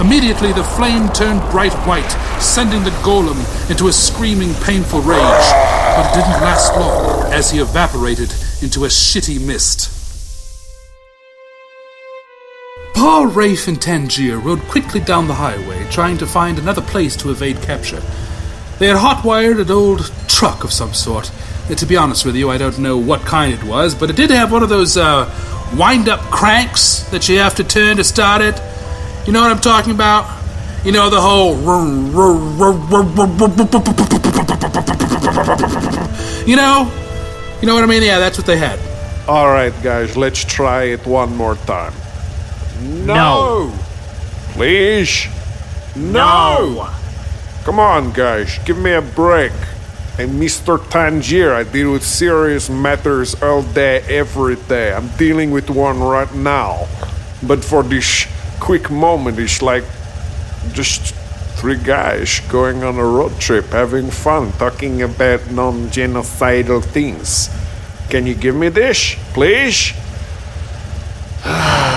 Immediately, 0.00 0.52
the 0.52 0.62
flame 0.62 1.08
turned 1.08 1.40
bright 1.50 1.74
white, 1.84 2.12
sending 2.40 2.84
the 2.84 2.96
golem 3.02 3.40
into 3.68 3.88
a 3.88 3.92
screaming, 3.92 4.54
painful 4.62 5.00
rage. 5.00 5.18
But 5.18 6.06
it 6.06 6.14
didn't 6.14 6.42
last 6.42 6.76
long, 6.76 7.32
as 7.32 7.50
he 7.50 7.58
evaporated 7.58 8.32
into 8.62 8.84
a 8.84 8.88
shitty 8.88 9.44
mist. 9.44 9.99
Paul, 13.00 13.28
Rafe, 13.28 13.66
and 13.66 13.80
Tangier 13.80 14.38
rode 14.38 14.60
quickly 14.68 15.00
down 15.00 15.26
the 15.26 15.32
highway, 15.32 15.86
trying 15.90 16.18
to 16.18 16.26
find 16.26 16.58
another 16.58 16.82
place 16.82 17.16
to 17.16 17.30
evade 17.30 17.62
capture. 17.62 18.02
They 18.78 18.88
had 18.88 18.98
hot-wired 18.98 19.58
an 19.58 19.70
old 19.70 20.12
truck 20.28 20.64
of 20.64 20.70
some 20.70 20.92
sort. 20.92 21.30
Uh, 21.70 21.76
To 21.76 21.86
be 21.86 21.96
honest 21.96 22.26
with 22.26 22.36
you, 22.36 22.50
I 22.50 22.58
don't 22.58 22.78
know 22.78 22.98
what 22.98 23.22
kind 23.22 23.54
it 23.54 23.64
was, 23.64 23.94
but 23.94 24.10
it 24.10 24.16
did 24.16 24.28
have 24.28 24.52
one 24.52 24.62
of 24.62 24.68
those 24.68 24.98
uh, 24.98 25.24
wind-up 25.78 26.20
cranks 26.30 27.04
that 27.04 27.26
you 27.26 27.38
have 27.38 27.54
to 27.54 27.64
turn 27.64 27.96
to 27.96 28.04
start 28.04 28.42
it. 28.42 28.60
You 29.26 29.32
know 29.32 29.40
what 29.40 29.50
I'm 29.50 29.60
talking 29.60 29.92
about? 29.92 30.26
You 30.84 30.92
know 30.92 31.08
the 31.08 31.22
whole. 31.22 31.56
You 36.46 36.56
know? 36.56 36.92
You 37.62 37.66
know 37.66 37.74
what 37.74 37.82
I 37.82 37.86
mean? 37.86 38.02
Yeah, 38.02 38.18
that's 38.18 38.36
what 38.36 38.46
they 38.46 38.58
had. 38.58 38.78
All 39.26 39.48
right, 39.48 39.72
guys, 39.82 40.18
let's 40.18 40.44
try 40.44 40.82
it 40.82 41.06
one 41.06 41.34
more 41.34 41.54
time. 41.64 41.94
No. 42.80 43.72
Please. 44.52 45.26
No. 45.94 46.88
Come 47.64 47.78
on, 47.78 48.12
guys, 48.12 48.58
give 48.64 48.78
me 48.78 48.92
a 48.92 49.02
break. 49.02 49.52
I'm 50.18 50.40
Mr. 50.40 50.78
Tangier. 50.88 51.52
I 51.52 51.64
deal 51.64 51.92
with 51.92 52.04
serious 52.04 52.70
matters 52.70 53.40
all 53.42 53.62
day, 53.62 54.00
every 54.08 54.56
day. 54.56 54.94
I'm 54.94 55.08
dealing 55.18 55.50
with 55.50 55.68
one 55.68 56.00
right 56.00 56.34
now. 56.34 56.88
But 57.42 57.62
for 57.62 57.82
this 57.82 58.26
quick 58.60 58.90
moment, 58.90 59.38
it's 59.38 59.60
like 59.60 59.84
just 60.72 61.14
three 61.60 61.76
guys 61.76 62.40
going 62.48 62.82
on 62.82 62.96
a 62.96 63.04
road 63.04 63.38
trip, 63.38 63.66
having 63.66 64.10
fun, 64.10 64.52
talking 64.52 65.02
about 65.02 65.50
non 65.50 65.88
genocidal 65.88 66.82
things. 66.82 67.50
Can 68.08 68.26
you 68.26 68.34
give 68.34 68.54
me 68.54 68.70
this, 68.70 69.16
please? 69.34 69.92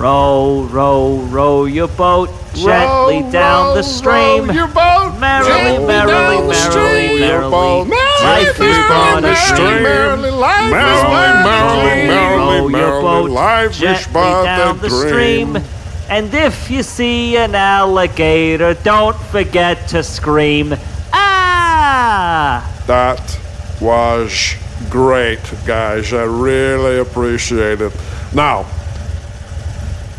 Row, 0.00 0.62
row, 0.70 1.18
row 1.28 1.64
your 1.66 1.88
boat 1.88 2.30
gently 2.54 3.22
Row, 3.22 3.30
down 3.30 3.66
row, 3.66 3.74
the 3.74 3.82
stream. 3.82 4.46
row 4.46 4.54
your 4.54 4.68
boat 4.68 5.18
merrily, 5.20 5.50
gently 5.50 5.86
merrily, 5.86 6.12
down 6.14 6.46
the 6.46 6.52
merrily, 6.52 6.54
stream. 6.56 7.20
merrily. 7.20 7.50
Boat 7.50 7.88
Life 8.22 8.60
is 8.60 8.76
but 8.88 9.24
a 9.24 9.36
stream. 9.36 9.82
Merrily, 9.82 10.30
life 10.30 10.64
is 10.64 10.70
Merrily, 10.70 11.42
but 11.44 11.76
a 11.76 12.06
merrily, 12.06 12.46
row 12.46 12.60
your 12.60 12.70
Merrily, 12.70 13.02
boat 13.02 13.30
life 13.30 13.70
is 13.72 13.78
gently 13.78 14.12
but 14.14 14.44
down 14.44 14.76
a 14.76 14.80
the 14.80 14.88
dream. 14.88 15.48
stream. 15.56 15.64
And 16.08 16.34
if 16.34 16.70
you 16.70 16.82
see 16.82 17.36
an 17.36 17.54
alligator, 17.54 18.72
don't 18.74 19.16
forget 19.16 19.86
to 19.88 20.02
scream, 20.02 20.74
Ah! 21.12 22.64
That 22.86 23.38
was 23.82 24.54
great, 24.88 25.40
guys. 25.66 26.12
I 26.14 26.22
really 26.24 26.98
appreciate 27.00 27.80
it. 27.82 27.92
Now, 28.34 28.64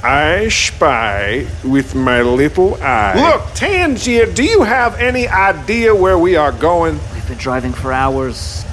I 0.03 0.49
spy 0.49 1.45
with 1.63 1.93
my 1.93 2.23
little 2.23 2.75
eye. 2.81 3.13
Look, 3.15 3.53
Tangier, 3.53 4.25
do 4.25 4.43
you 4.43 4.63
have 4.63 4.95
any 4.99 5.27
idea 5.27 5.93
where 5.93 6.17
we 6.17 6.35
are 6.35 6.51
going? 6.51 6.99
We've 7.13 7.27
been 7.27 7.37
driving 7.37 7.71
for 7.71 7.93
hours. 7.93 8.65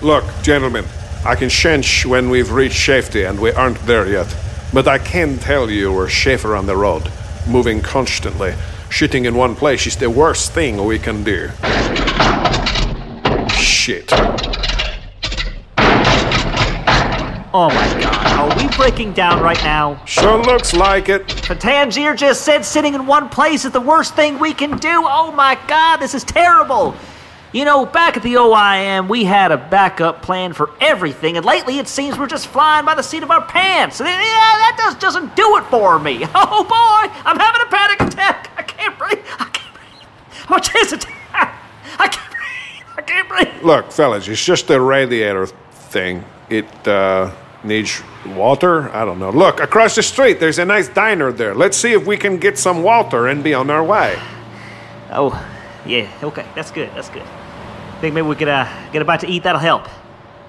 Look, 0.00 0.24
gentlemen, 0.42 0.84
I 1.24 1.34
can 1.34 1.50
sense 1.50 2.06
when 2.06 2.30
we've 2.30 2.52
reached 2.52 2.84
safety 2.86 3.24
and 3.24 3.40
we 3.40 3.50
aren't 3.50 3.80
there 3.80 4.06
yet. 4.08 4.32
But 4.72 4.86
I 4.86 4.98
can 4.98 5.38
tell 5.38 5.68
you 5.68 5.92
we're 5.92 6.08
safer 6.08 6.54
on 6.54 6.66
the 6.66 6.76
road, 6.76 7.10
moving 7.48 7.80
constantly. 7.80 8.52
Shitting 8.88 9.26
in 9.26 9.34
one 9.34 9.56
place 9.56 9.88
is 9.88 9.96
the 9.96 10.08
worst 10.08 10.52
thing 10.52 10.84
we 10.84 11.00
can 11.00 11.24
do. 11.24 11.48
Shit. 13.56 14.12
Oh 17.58 17.70
my 17.70 18.00
god, 18.00 18.15
are 18.46 18.56
we 18.56 18.68
breaking 18.76 19.12
down 19.12 19.42
right 19.42 19.62
now? 19.64 20.00
Sure 20.04 20.40
looks 20.42 20.72
like 20.72 21.08
it. 21.08 21.26
But 21.48 21.60
Tangier 21.60 22.14
just 22.14 22.42
said 22.42 22.64
sitting 22.64 22.94
in 22.94 23.06
one 23.06 23.28
place 23.28 23.64
is 23.64 23.72
the 23.72 23.80
worst 23.80 24.14
thing 24.14 24.38
we 24.38 24.54
can 24.54 24.78
do. 24.78 25.02
Oh 25.04 25.32
my 25.32 25.58
god, 25.66 25.96
this 25.98 26.14
is 26.14 26.22
terrible. 26.22 26.94
You 27.52 27.64
know, 27.64 27.86
back 27.86 28.16
at 28.16 28.22
the 28.22 28.34
OIM, 28.34 29.08
we 29.08 29.24
had 29.24 29.50
a 29.50 29.56
backup 29.56 30.22
plan 30.22 30.52
for 30.52 30.70
everything, 30.80 31.36
and 31.36 31.46
lately 31.46 31.78
it 31.78 31.88
seems 31.88 32.18
we're 32.18 32.26
just 32.26 32.48
flying 32.48 32.84
by 32.84 32.94
the 32.94 33.02
seat 33.02 33.22
of 33.22 33.30
our 33.30 33.44
pants. 33.44 34.00
And, 34.00 34.08
Yeah, 34.08 34.14
that 34.14 34.74
just 34.78 35.00
doesn't 35.00 35.34
do 35.34 35.56
it 35.56 35.64
for 35.64 35.98
me. 35.98 36.24
Oh 36.34 36.62
boy, 36.64 37.22
I'm 37.24 37.38
having 37.38 37.62
a 37.62 37.70
panic 37.70 38.00
attack. 38.02 38.50
I 38.56 38.62
can't 38.62 38.98
breathe. 38.98 39.24
I 39.38 39.44
can't 39.46 39.74
breathe. 39.74 40.48
I'm 40.48 40.58
a 40.58 40.60
chest 40.60 40.92
attack. 40.92 41.62
I 41.98 42.08
can't 42.08 42.30
breathe. 42.30 42.96
I 42.96 43.02
can't 43.02 43.28
breathe. 43.28 43.62
Look, 43.64 43.90
fellas, 43.90 44.28
it's 44.28 44.44
just 44.44 44.68
the 44.68 44.80
radiator 44.80 45.46
thing. 45.46 46.24
It 46.50 46.66
uh, 46.86 47.32
needs 47.64 48.02
water. 48.26 48.90
I 48.90 49.04
don't 49.04 49.18
know. 49.18 49.30
Look, 49.30 49.60
across 49.60 49.94
the 49.94 50.02
street, 50.02 50.40
there's 50.40 50.58
a 50.58 50.64
nice 50.64 50.88
diner 50.88 51.32
there. 51.32 51.54
Let's 51.54 51.76
see 51.76 51.92
if 51.92 52.06
we 52.06 52.16
can 52.16 52.38
get 52.38 52.58
some 52.58 52.82
water 52.82 53.28
and 53.28 53.42
be 53.42 53.54
on 53.54 53.70
our 53.70 53.84
way. 53.84 54.18
Oh, 55.10 55.32
yeah, 55.84 56.10
okay, 56.22 56.46
that's 56.54 56.70
good, 56.70 56.90
that's 56.94 57.08
good. 57.08 57.22
I 57.22 57.98
Think 58.00 58.14
maybe 58.14 58.26
we 58.26 58.36
could 58.36 58.48
uh, 58.48 58.68
get 58.92 59.02
a 59.02 59.04
bite 59.04 59.20
to 59.20 59.28
eat, 59.28 59.44
that'll 59.44 59.60
help. 59.60 59.88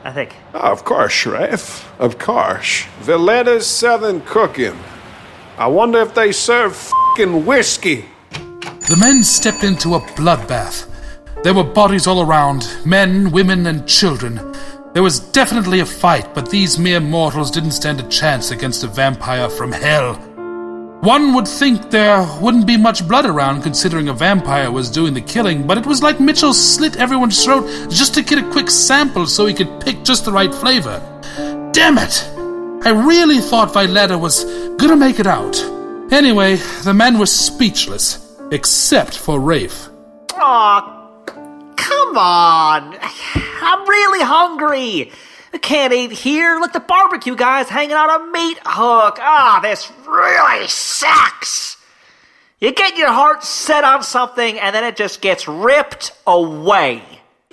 I 0.03 0.11
think. 0.11 0.33
Oh, 0.53 0.71
of 0.71 0.85
course, 0.85 1.25
Rafe. 1.25 1.85
Of 1.99 2.17
course. 2.17 2.85
Violetta's 3.01 3.67
Southern 3.67 4.21
Cooking. 4.21 4.77
I 5.57 5.67
wonder 5.67 5.99
if 5.99 6.13
they 6.13 6.31
serve 6.31 6.75
fing 7.15 7.45
whiskey. 7.45 8.05
The 8.31 8.97
men 8.99 9.23
stepped 9.23 9.63
into 9.63 9.95
a 9.95 9.99
bloodbath. 9.99 10.87
There 11.43 11.53
were 11.53 11.63
bodies 11.63 12.07
all 12.07 12.21
around 12.21 12.69
men, 12.85 13.31
women, 13.31 13.67
and 13.67 13.87
children. 13.87 14.55
There 14.97 15.03
was 15.03 15.19
definitely 15.19 15.81
a 15.81 15.85
fight, 15.85 16.33
but 16.33 16.49
these 16.49 16.79
mere 16.79 16.99
mortals 16.99 17.51
didn't 17.51 17.73
stand 17.73 17.99
a 17.99 18.07
chance 18.09 18.49
against 18.49 18.83
a 18.83 18.87
vampire 18.87 19.47
from 19.47 19.71
hell. 19.71 20.15
One 21.01 21.35
would 21.35 21.47
think 21.47 21.91
there 21.91 22.27
wouldn't 22.41 22.65
be 22.65 22.77
much 22.77 23.07
blood 23.07 23.27
around 23.27 23.61
considering 23.61 24.09
a 24.09 24.13
vampire 24.13 24.71
was 24.71 24.89
doing 24.89 25.13
the 25.13 25.21
killing, 25.21 25.67
but 25.67 25.77
it 25.77 25.85
was 25.85 26.01
like 26.01 26.19
Mitchell 26.19 26.51
slit 26.51 26.95
everyone's 26.95 27.45
throat 27.45 27.91
just 27.91 28.15
to 28.15 28.23
get 28.23 28.39
a 28.39 28.51
quick 28.51 28.71
sample 28.71 29.27
so 29.27 29.45
he 29.45 29.53
could 29.53 29.79
pick 29.81 30.03
just 30.03 30.25
the 30.25 30.31
right 30.31 30.51
flavor. 30.51 30.99
Damn 31.73 31.99
it! 31.99 32.27
I 32.83 32.89
really 32.89 33.37
thought 33.37 33.73
Violetta 33.73 34.17
was 34.17 34.45
gonna 34.77 34.97
make 34.97 35.19
it 35.19 35.27
out. 35.27 35.61
Anyway, 36.11 36.55
the 36.85 36.95
men 36.95 37.19
were 37.19 37.27
speechless, 37.27 38.35
except 38.49 39.15
for 39.15 39.39
Rafe. 39.39 39.89
Aw, 40.33 40.96
come 42.07 42.17
on. 42.17 42.97
I'm 43.61 43.87
really 43.87 44.23
hungry. 44.23 45.11
I 45.53 45.57
can't 45.57 45.93
eat 45.93 46.11
here. 46.11 46.59
Look, 46.59 46.73
the 46.73 46.79
barbecue 46.79 47.35
guy's 47.35 47.69
hanging 47.69 47.95
on 47.95 48.09
a 48.09 48.31
meat 48.31 48.59
hook. 48.65 49.17
Ah, 49.19 49.59
this 49.61 49.91
really 50.07 50.67
sucks. 50.67 51.77
You 52.59 52.73
get 52.73 52.97
your 52.97 53.11
heart 53.11 53.43
set 53.43 53.83
on 53.83 54.03
something 54.03 54.59
and 54.59 54.75
then 54.75 54.83
it 54.83 54.95
just 54.95 55.21
gets 55.21 55.47
ripped 55.47 56.11
away. 56.25 57.03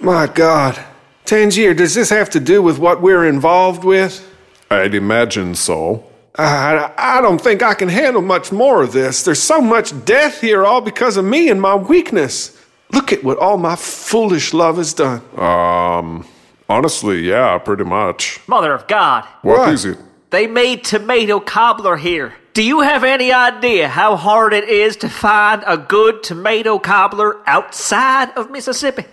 My 0.01 0.27
God. 0.27 0.83
Tangier, 1.25 1.75
does 1.75 1.95
this 1.95 2.11
have 2.11 2.31
to 2.31 2.41
do 2.41 2.63
with 2.63 2.79
what 2.79 3.01
we're 3.01 3.27
involved 3.27 3.85
with? 3.85 4.31
I'd 4.71 4.95
imagine 4.95 5.55
so. 5.55 6.05
I, 6.37 6.93
I 6.99 7.21
don't 7.21 7.41
think 7.41 7.63
I 7.63 7.75
can 7.75 7.89
handle 7.89 8.23
much 8.23 8.51
more 8.51 8.83
of 8.83 8.93
this. 8.93 9.23
There's 9.23 9.43
so 9.43 9.61
much 9.61 10.05
death 10.05 10.41
here, 10.41 10.65
all 10.65 10.81
because 10.81 11.17
of 11.17 11.25
me 11.25 11.49
and 11.49 11.61
my 11.61 11.75
weakness. 11.75 12.54
Look 12.95 13.13
at 13.13 13.25
what 13.25 13.39
all 13.39 13.59
my 13.59 13.77
foolish 13.77 14.55
love 14.55 14.77
has 14.77 14.95
done. 14.95 15.21
Um, 15.37 16.27
honestly, 16.69 17.29
yeah, 17.29 17.59
pretty 17.59 17.85
much. 17.85 18.41
Mother 18.47 18.73
of 18.73 18.87
God. 18.87 19.25
what 19.43 19.73
is 19.73 19.85
it? 19.85 19.99
They 20.31 20.47
made 20.47 20.85
tomato 20.85 21.41
cobbler 21.41 21.97
here. 21.97 22.35
Do 22.55 22.63
you 22.63 22.81
have 22.81 23.03
any 23.03 23.33
idea 23.33 23.89
how 23.89 24.15
hard 24.15 24.53
it 24.53 24.69
is 24.69 24.97
to 24.99 25.09
find 25.09 25.65
a 25.67 25.77
good 25.77 26.23
tomato 26.23 26.79
cobbler 26.79 27.39
outside 27.49 28.31
of 28.37 28.51
Mississippi? 28.51 29.07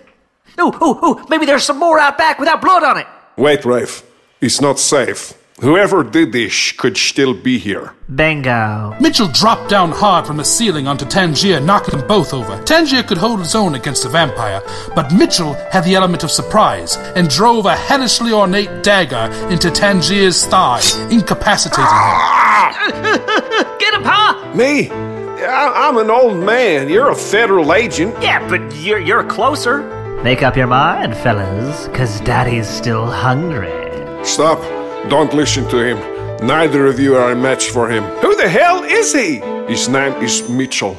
Ooh, 0.59 0.71
ooh, 0.81 1.05
ooh, 1.05 1.25
maybe 1.29 1.47
there's 1.47 1.63
some 1.63 1.79
more 1.79 1.97
out 1.97 2.17
back 2.19 2.37
without 2.37 2.61
blood 2.61 2.83
on 2.83 2.97
it. 2.99 3.07
Wait, 3.37 3.65
Rafe. 3.65 4.03
It's 4.41 4.61
not 4.61 4.77
safe. 4.79 5.33
Whoever 5.61 6.03
did 6.03 6.31
this 6.31 6.71
could 6.71 6.97
still 6.97 7.35
be 7.35 7.59
here. 7.59 7.93
Bingo. 8.15 8.95
Mitchell 8.99 9.27
dropped 9.27 9.69
down 9.69 9.91
hard 9.91 10.25
from 10.25 10.37
the 10.37 10.43
ceiling 10.43 10.87
onto 10.87 11.05
Tangier, 11.05 11.59
knocking 11.59 11.99
them 11.99 12.07
both 12.07 12.33
over. 12.33 12.59
Tangier 12.63 13.03
could 13.03 13.19
hold 13.19 13.37
his 13.41 13.53
own 13.53 13.75
against 13.75 14.01
the 14.01 14.09
vampire, 14.09 14.63
but 14.95 15.13
Mitchell 15.13 15.53
had 15.71 15.83
the 15.83 15.93
element 15.93 16.23
of 16.23 16.31
surprise 16.31 16.97
and 17.15 17.29
drove 17.29 17.67
a 17.67 17.75
hellishly 17.75 18.31
ornate 18.31 18.83
dagger 18.83 19.31
into 19.51 19.69
Tangier's 19.69 20.43
thigh, 20.47 20.81
incapacitating 21.11 21.85
him. 21.85 23.77
Get 23.77 23.93
him, 23.93 24.01
Pa! 24.01 24.51
Me? 24.55 24.89
I, 24.89 25.87
I'm 25.87 25.97
an 25.97 26.09
old 26.09 26.43
man. 26.43 26.89
You're 26.89 27.11
a 27.11 27.15
federal 27.15 27.71
agent. 27.71 28.15
Yeah, 28.19 28.49
but 28.49 28.75
you're, 28.77 28.99
you're 28.99 29.23
closer. 29.25 29.83
Make 30.23 30.41
up 30.41 30.57
your 30.57 30.65
mind, 30.65 31.15
fellas, 31.17 31.87
because 31.87 32.19
Daddy's 32.21 32.67
still 32.67 33.05
hungry. 33.05 34.25
Stop. 34.25 34.80
Don't 35.09 35.33
listen 35.33 35.67
to 35.69 35.77
him. 35.77 35.97
Neither 36.45 36.85
of 36.85 36.99
you 36.99 37.15
are 37.15 37.31
a 37.31 37.35
match 37.35 37.69
for 37.69 37.89
him. 37.89 38.03
Who 38.21 38.35
the 38.35 38.47
hell 38.47 38.83
is 38.83 39.13
he? 39.13 39.39
His 39.67 39.89
name 39.89 40.13
is 40.23 40.47
Mitchell, 40.49 40.97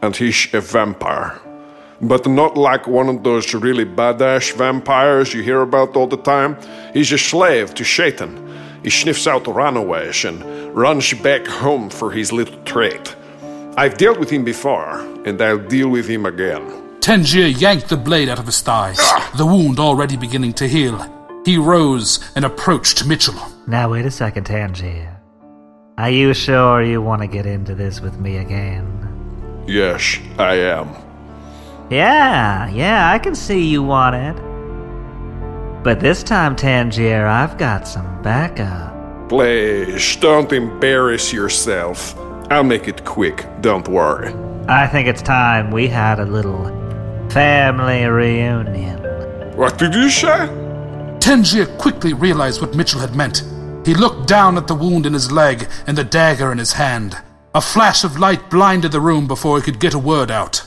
and 0.00 0.14
he's 0.14 0.48
a 0.52 0.60
vampire. 0.60 1.40
But 2.00 2.26
not 2.26 2.56
like 2.56 2.86
one 2.86 3.08
of 3.08 3.22
those 3.22 3.54
really 3.54 3.84
badass 3.84 4.56
vampires 4.56 5.34
you 5.34 5.42
hear 5.42 5.62
about 5.62 5.96
all 5.96 6.06
the 6.06 6.16
time. 6.16 6.56
He's 6.92 7.12
a 7.12 7.18
slave 7.18 7.74
to 7.74 7.84
Satan. 7.84 8.30
He 8.82 8.90
sniffs 8.90 9.26
out 9.26 9.46
runaways 9.46 10.24
and 10.24 10.42
runs 10.74 11.12
back 11.14 11.46
home 11.46 11.90
for 11.90 12.10
his 12.10 12.32
little 12.32 12.60
treat. 12.64 13.14
I've 13.76 13.96
dealt 13.96 14.18
with 14.18 14.30
him 14.30 14.44
before, 14.44 14.98
and 15.24 15.40
I'll 15.40 15.58
deal 15.68 15.88
with 15.88 16.08
him 16.08 16.26
again. 16.26 16.82
Tangier 17.00 17.46
yanked 17.46 17.88
the 17.88 17.96
blade 17.96 18.28
out 18.28 18.38
of 18.38 18.46
his 18.46 18.60
thigh, 18.60 18.94
ah! 18.98 19.32
the 19.36 19.46
wound 19.46 19.78
already 19.78 20.16
beginning 20.16 20.52
to 20.54 20.68
heal. 20.68 21.21
He 21.44 21.58
rose 21.58 22.30
and 22.36 22.44
approached 22.44 23.04
Mitchell. 23.04 23.34
Now, 23.66 23.90
wait 23.90 24.06
a 24.06 24.10
second, 24.10 24.44
Tangier. 24.44 25.20
Are 25.98 26.10
you 26.10 26.34
sure 26.34 26.82
you 26.82 27.02
want 27.02 27.22
to 27.22 27.28
get 27.28 27.46
into 27.46 27.74
this 27.74 28.00
with 28.00 28.18
me 28.18 28.38
again? 28.38 29.64
Yes, 29.66 30.18
I 30.38 30.54
am. 30.54 30.88
Yeah, 31.90 32.68
yeah, 32.70 33.10
I 33.10 33.18
can 33.18 33.34
see 33.34 33.66
you 33.66 33.82
want 33.82 34.16
it. 34.16 35.82
But 35.82 35.98
this 35.98 36.22
time, 36.22 36.54
Tangier, 36.54 37.26
I've 37.26 37.58
got 37.58 37.88
some 37.88 38.22
backup. 38.22 39.28
Please, 39.28 40.16
don't 40.16 40.52
embarrass 40.52 41.32
yourself. 41.32 42.16
I'll 42.50 42.64
make 42.64 42.86
it 42.86 43.04
quick, 43.04 43.44
don't 43.60 43.88
worry. 43.88 44.32
I 44.68 44.86
think 44.86 45.08
it's 45.08 45.22
time 45.22 45.72
we 45.72 45.88
had 45.88 46.20
a 46.20 46.24
little 46.24 46.66
family 47.30 48.04
reunion. 48.04 48.98
What 49.56 49.76
did 49.76 49.94
you 49.94 50.08
say? 50.08 50.61
Tangier 51.22 51.66
quickly 51.78 52.12
realized 52.12 52.60
what 52.60 52.74
Mitchell 52.74 52.98
had 52.98 53.14
meant. 53.14 53.44
He 53.86 53.94
looked 53.94 54.26
down 54.26 54.56
at 54.56 54.66
the 54.66 54.74
wound 54.74 55.06
in 55.06 55.12
his 55.12 55.30
leg 55.30 55.68
and 55.86 55.96
the 55.96 56.02
dagger 56.02 56.50
in 56.50 56.58
his 56.58 56.72
hand. 56.72 57.16
A 57.54 57.60
flash 57.60 58.02
of 58.02 58.18
light 58.18 58.50
blinded 58.50 58.90
the 58.90 59.00
room 59.00 59.28
before 59.28 59.56
he 59.56 59.62
could 59.62 59.78
get 59.78 59.94
a 59.94 59.98
word 60.00 60.32
out. 60.32 60.66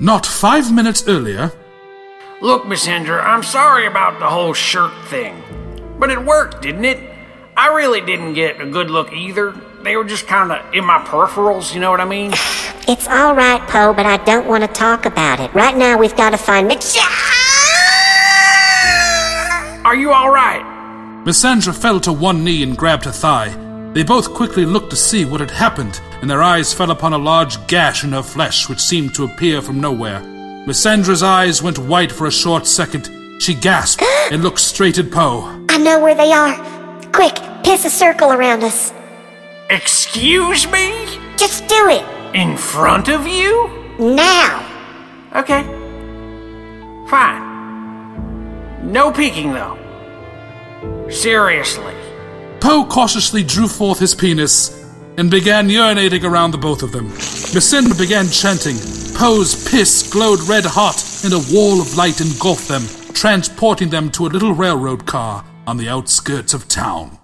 Not 0.00 0.26
five 0.26 0.70
minutes 0.70 1.08
earlier, 1.08 1.50
Look, 2.42 2.64
Missandra, 2.64 3.22
I'm 3.22 3.42
sorry 3.42 3.86
about 3.86 4.18
the 4.18 4.26
whole 4.26 4.54
shirt 4.54 4.92
thing. 5.08 5.42
But 5.98 6.08
it 6.08 6.24
worked, 6.24 6.62
didn't 6.62 6.86
it? 6.86 6.98
I 7.54 7.74
really 7.74 8.00
didn't 8.00 8.32
get 8.32 8.62
a 8.62 8.66
good 8.66 8.90
look 8.90 9.12
either. 9.12 9.52
They 9.82 9.96
were 9.96 10.04
just 10.04 10.26
kind 10.26 10.50
of 10.50 10.74
in 10.74 10.84
my 10.84 10.98
peripherals, 10.98 11.74
you 11.74 11.80
know 11.80 11.90
what 11.90 12.00
I 12.00 12.06
mean? 12.06 12.32
It's 12.88 13.06
all 13.08 13.34
right, 13.34 13.60
Poe, 13.68 13.92
but 13.92 14.06
I 14.06 14.16
don't 14.24 14.46
want 14.46 14.64
to 14.64 14.68
talk 14.68 15.04
about 15.04 15.38
it. 15.38 15.52
Right 15.52 15.76
now, 15.76 15.98
we've 15.98 16.16
got 16.16 16.30
to 16.30 16.38
find 16.38 16.66
Mitch. 16.66 16.96
Are 19.90 19.96
you 19.96 20.12
alright? 20.12 20.62
Missandra 21.26 21.74
fell 21.74 21.98
to 22.02 22.12
one 22.12 22.44
knee 22.44 22.62
and 22.62 22.78
grabbed 22.78 23.06
her 23.06 23.10
thigh. 23.10 23.48
They 23.92 24.04
both 24.04 24.32
quickly 24.32 24.64
looked 24.64 24.90
to 24.90 24.96
see 24.96 25.24
what 25.24 25.40
had 25.40 25.50
happened, 25.50 26.00
and 26.20 26.30
their 26.30 26.44
eyes 26.44 26.72
fell 26.72 26.92
upon 26.92 27.12
a 27.12 27.18
large 27.18 27.66
gash 27.66 28.04
in 28.04 28.12
her 28.12 28.22
flesh 28.22 28.68
which 28.68 28.78
seemed 28.78 29.16
to 29.16 29.24
appear 29.24 29.60
from 29.60 29.80
nowhere. 29.80 30.20
Missandra's 30.64 31.24
eyes 31.24 31.60
went 31.60 31.76
white 31.76 32.12
for 32.12 32.28
a 32.28 32.30
short 32.30 32.68
second. 32.68 33.10
She 33.42 33.52
gasped 33.52 34.04
and 34.30 34.44
looked 34.44 34.60
straight 34.60 34.98
at 34.98 35.10
Poe. 35.10 35.66
I 35.68 35.78
know 35.78 35.98
where 35.98 36.14
they 36.14 36.30
are. 36.30 36.54
Quick, 37.10 37.34
piss 37.64 37.84
a 37.84 37.90
circle 37.90 38.30
around 38.30 38.62
us. 38.62 38.92
Excuse 39.70 40.70
me? 40.70 41.18
Just 41.36 41.66
do 41.66 41.88
it. 41.88 42.06
In 42.32 42.56
front 42.56 43.08
of 43.08 43.26
you? 43.26 43.68
Now. 43.98 44.64
Okay. 45.34 45.64
Fine. 47.10 47.50
No 48.92 49.10
peeking, 49.10 49.52
though. 49.52 49.79
Seriously. 51.10 51.94
Poe 52.60 52.84
cautiously 52.84 53.42
drew 53.42 53.66
forth 53.66 53.98
his 53.98 54.14
penis 54.14 54.84
and 55.18 55.30
began 55.30 55.68
urinating 55.68 56.22
around 56.24 56.52
the 56.52 56.58
both 56.58 56.82
of 56.82 56.92
them. 56.92 57.08
Missandra 57.08 57.98
began 57.98 58.28
chanting. 58.28 58.76
Poe's 59.16 59.68
piss 59.68 60.10
glowed 60.10 60.40
red 60.48 60.64
hot, 60.64 61.04
and 61.24 61.34
a 61.34 61.54
wall 61.54 61.80
of 61.80 61.96
light 61.96 62.20
engulfed 62.20 62.68
them, 62.68 62.82
transporting 63.12 63.90
them 63.90 64.10
to 64.12 64.26
a 64.26 64.28
little 64.28 64.54
railroad 64.54 65.04
car 65.04 65.44
on 65.66 65.76
the 65.76 65.88
outskirts 65.88 66.54
of 66.54 66.68
town. 66.68 67.18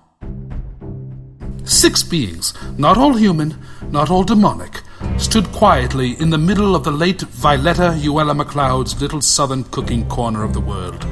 Six 1.65 2.03
beings, 2.03 2.53
not 2.77 2.99
all 2.99 3.15
human, 3.15 3.57
not 3.91 4.11
all 4.11 4.25
demonic, 4.25 4.83
stood 5.17 5.47
quietly 5.53 6.21
in 6.21 6.31
the 6.31 6.39
middle 6.39 6.75
of 6.75 6.85
the 6.85 6.91
late 6.91 7.23
Violetta 7.23 7.95
Uella 8.03 8.41
McLeod's 8.41 9.01
little 9.01 9.21
southern 9.21 9.65
cooking 9.65 10.09
corner 10.09 10.43
of 10.43 10.53
the 10.53 10.61
world. 10.61 11.07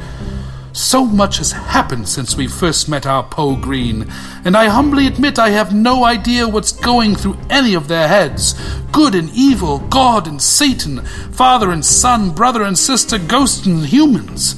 So 0.74 1.04
much 1.04 1.38
has 1.38 1.52
happened 1.52 2.08
since 2.08 2.36
we 2.36 2.48
first 2.48 2.88
met 2.88 3.06
our 3.06 3.22
Poe 3.22 3.54
Green, 3.54 4.10
and 4.44 4.56
I 4.56 4.66
humbly 4.66 5.06
admit 5.06 5.38
I 5.38 5.50
have 5.50 5.72
no 5.72 6.04
idea 6.04 6.48
what's 6.48 6.72
going 6.72 7.14
through 7.14 7.38
any 7.48 7.74
of 7.74 7.86
their 7.86 8.08
heads. 8.08 8.54
Good 8.90 9.14
and 9.14 9.30
evil, 9.30 9.78
God 9.78 10.26
and 10.26 10.42
Satan, 10.42 11.04
father 11.30 11.70
and 11.70 11.84
son, 11.84 12.32
brother 12.32 12.64
and 12.64 12.76
sister, 12.76 13.18
ghosts 13.20 13.64
and 13.66 13.86
humans. 13.86 14.56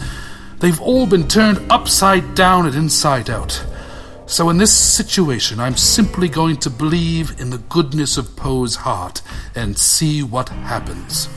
They've 0.60 0.80
all 0.80 1.06
been 1.06 1.28
turned 1.28 1.60
upside 1.70 2.34
down 2.34 2.64
and 2.64 2.74
inside 2.74 3.28
out. 3.28 3.62
So 4.24 4.48
in 4.48 4.56
this 4.56 4.72
situation, 4.72 5.60
I'm 5.60 5.76
simply 5.76 6.30
going 6.30 6.56
to 6.60 6.70
believe 6.70 7.38
in 7.38 7.50
the 7.50 7.58
goodness 7.58 8.16
of 8.16 8.36
Poe's 8.36 8.76
heart 8.76 9.20
and 9.54 9.76
see 9.76 10.22
what 10.22 10.48
happens. 10.48 11.28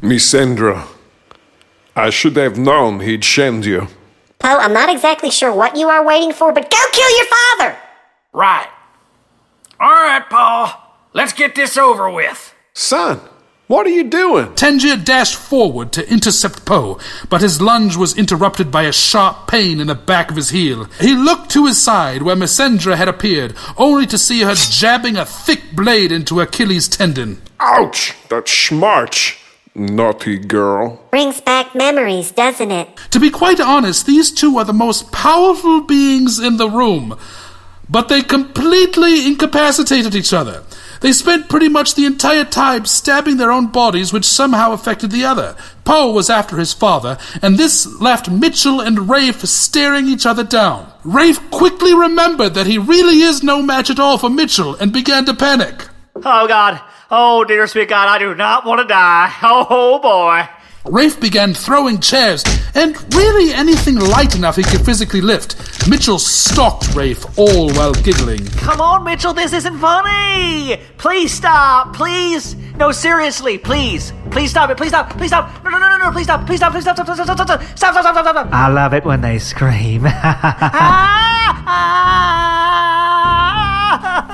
Missandra, 0.00 0.88
I 2.00 2.08
should 2.08 2.36
have 2.36 2.56
known 2.58 3.00
he'd 3.00 3.24
send 3.24 3.66
you. 3.66 3.88
Poe, 4.38 4.56
I'm 4.58 4.72
not 4.72 4.88
exactly 4.88 5.30
sure 5.30 5.52
what 5.54 5.76
you 5.76 5.88
are 5.90 6.02
waiting 6.04 6.32
for, 6.32 6.50
but 6.50 6.70
go 6.70 6.78
kill 6.92 7.16
your 7.18 7.26
father! 7.26 7.76
Right. 8.32 8.68
Alright, 9.78 10.30
Paul. 10.30 10.72
Let's 11.12 11.34
get 11.34 11.54
this 11.54 11.76
over 11.76 12.08
with. 12.10 12.54
Son, 12.72 13.20
What 13.66 13.86
are 13.86 13.90
you 13.90 14.04
doing? 14.04 14.54
Tangier 14.54 14.96
dashed 14.96 15.36
forward 15.36 15.92
to 15.92 16.10
intercept 16.10 16.64
Poe, 16.64 16.98
but 17.28 17.42
his 17.42 17.60
lunge 17.60 17.96
was 17.96 18.16
interrupted 18.16 18.70
by 18.70 18.84
a 18.84 18.92
sharp 18.92 19.46
pain 19.46 19.78
in 19.78 19.88
the 19.88 19.94
back 19.94 20.30
of 20.30 20.36
his 20.36 20.50
heel. 20.50 20.86
He 21.00 21.14
looked 21.14 21.50
to 21.50 21.66
his 21.66 21.80
side 21.80 22.22
where 22.22 22.34
Missandra 22.34 22.96
had 22.96 23.08
appeared, 23.08 23.54
only 23.76 24.06
to 24.06 24.16
see 24.18 24.40
her 24.40 24.54
jabbing 24.54 25.16
a 25.16 25.26
thick 25.26 25.60
blade 25.74 26.12
into 26.12 26.40
Achilles' 26.40 26.88
tendon. 26.88 27.42
Ouch! 27.60 28.14
That's 28.30 28.50
schmarch. 28.50 29.36
Naughty 29.74 30.36
girl. 30.36 31.00
Brings 31.10 31.40
back 31.40 31.74
memories, 31.74 32.32
doesn't 32.32 32.70
it? 32.72 32.88
To 33.12 33.20
be 33.20 33.30
quite 33.30 33.60
honest, 33.60 34.04
these 34.06 34.32
two 34.32 34.58
are 34.58 34.64
the 34.64 34.72
most 34.72 35.12
powerful 35.12 35.82
beings 35.82 36.40
in 36.40 36.56
the 36.56 36.68
room, 36.68 37.16
but 37.88 38.08
they 38.08 38.22
completely 38.22 39.26
incapacitated 39.26 40.14
each 40.14 40.32
other. 40.32 40.64
They 41.00 41.12
spent 41.12 41.48
pretty 41.48 41.68
much 41.68 41.94
the 41.94 42.04
entire 42.04 42.44
time 42.44 42.84
stabbing 42.84 43.36
their 43.38 43.52
own 43.52 43.68
bodies, 43.68 44.12
which 44.12 44.24
somehow 44.26 44.72
affected 44.72 45.12
the 45.12 45.24
other. 45.24 45.56
Poe 45.84 46.12
was 46.12 46.28
after 46.28 46.56
his 46.58 46.74
father, 46.74 47.16
and 47.40 47.56
this 47.56 47.86
left 48.00 48.28
Mitchell 48.28 48.80
and 48.80 49.08
Rafe 49.08 49.40
staring 49.46 50.08
each 50.08 50.26
other 50.26 50.44
down. 50.44 50.92
Rafe 51.04 51.50
quickly 51.50 51.94
remembered 51.94 52.54
that 52.54 52.66
he 52.66 52.76
really 52.76 53.22
is 53.22 53.42
no 53.42 53.62
match 53.62 53.88
at 53.88 54.00
all 54.00 54.18
for 54.18 54.28
Mitchell 54.28 54.74
and 54.74 54.92
began 54.92 55.24
to 55.24 55.32
panic. 55.32 55.88
Oh, 56.16 56.46
God. 56.46 56.82
Oh, 57.12 57.42
dear 57.42 57.66
sweet 57.66 57.88
God, 57.88 58.06
I 58.06 58.20
do 58.20 58.36
not 58.36 58.64
want 58.64 58.80
to 58.80 58.86
die. 58.86 59.32
Oh, 59.42 59.98
boy. 59.98 60.48
Rafe 60.88 61.20
began 61.20 61.52
throwing 61.54 61.98
chairs 61.98 62.44
and 62.74 62.96
really 63.14 63.52
anything 63.52 63.96
light 63.96 64.36
enough 64.36 64.54
he 64.54 64.62
could 64.62 64.84
physically 64.84 65.20
lift. 65.20 65.88
Mitchell 65.88 66.20
stalked 66.20 66.94
Rafe, 66.94 67.36
all 67.36 67.70
while 67.72 67.92
giggling. 67.94 68.46
Come 68.58 68.80
on, 68.80 69.02
Mitchell, 69.02 69.34
this 69.34 69.52
isn't 69.52 69.78
funny. 69.78 70.80
Please 70.98 71.32
stop, 71.32 71.94
please. 71.94 72.54
No, 72.76 72.92
seriously, 72.92 73.58
please. 73.58 74.12
Please 74.30 74.50
stop 74.50 74.70
it, 74.70 74.76
please 74.76 74.90
stop, 74.90 75.10
please 75.10 75.28
stop. 75.28 75.64
No, 75.64 75.70
no, 75.70 75.78
no, 75.78 75.88
no, 75.88 75.98
no, 75.98 76.12
please 76.12 76.24
stop, 76.24 76.46
please 76.46 76.58
stop, 76.58 76.72
please 76.72 76.82
stop, 76.82 76.94
stop, 76.94 77.06
stop, 77.06 77.16
stop, 77.16 77.36
stop, 77.36 77.48
stop, 77.48 77.76
stop, 77.76 77.92
stop, 77.92 78.14
stop, 78.14 78.24
stop, 78.24 78.36
stop. 78.36 78.48
I 78.52 78.68
love 78.68 78.94
it 78.94 79.04
when 79.04 79.20
they 79.20 79.40
scream. 79.40 80.06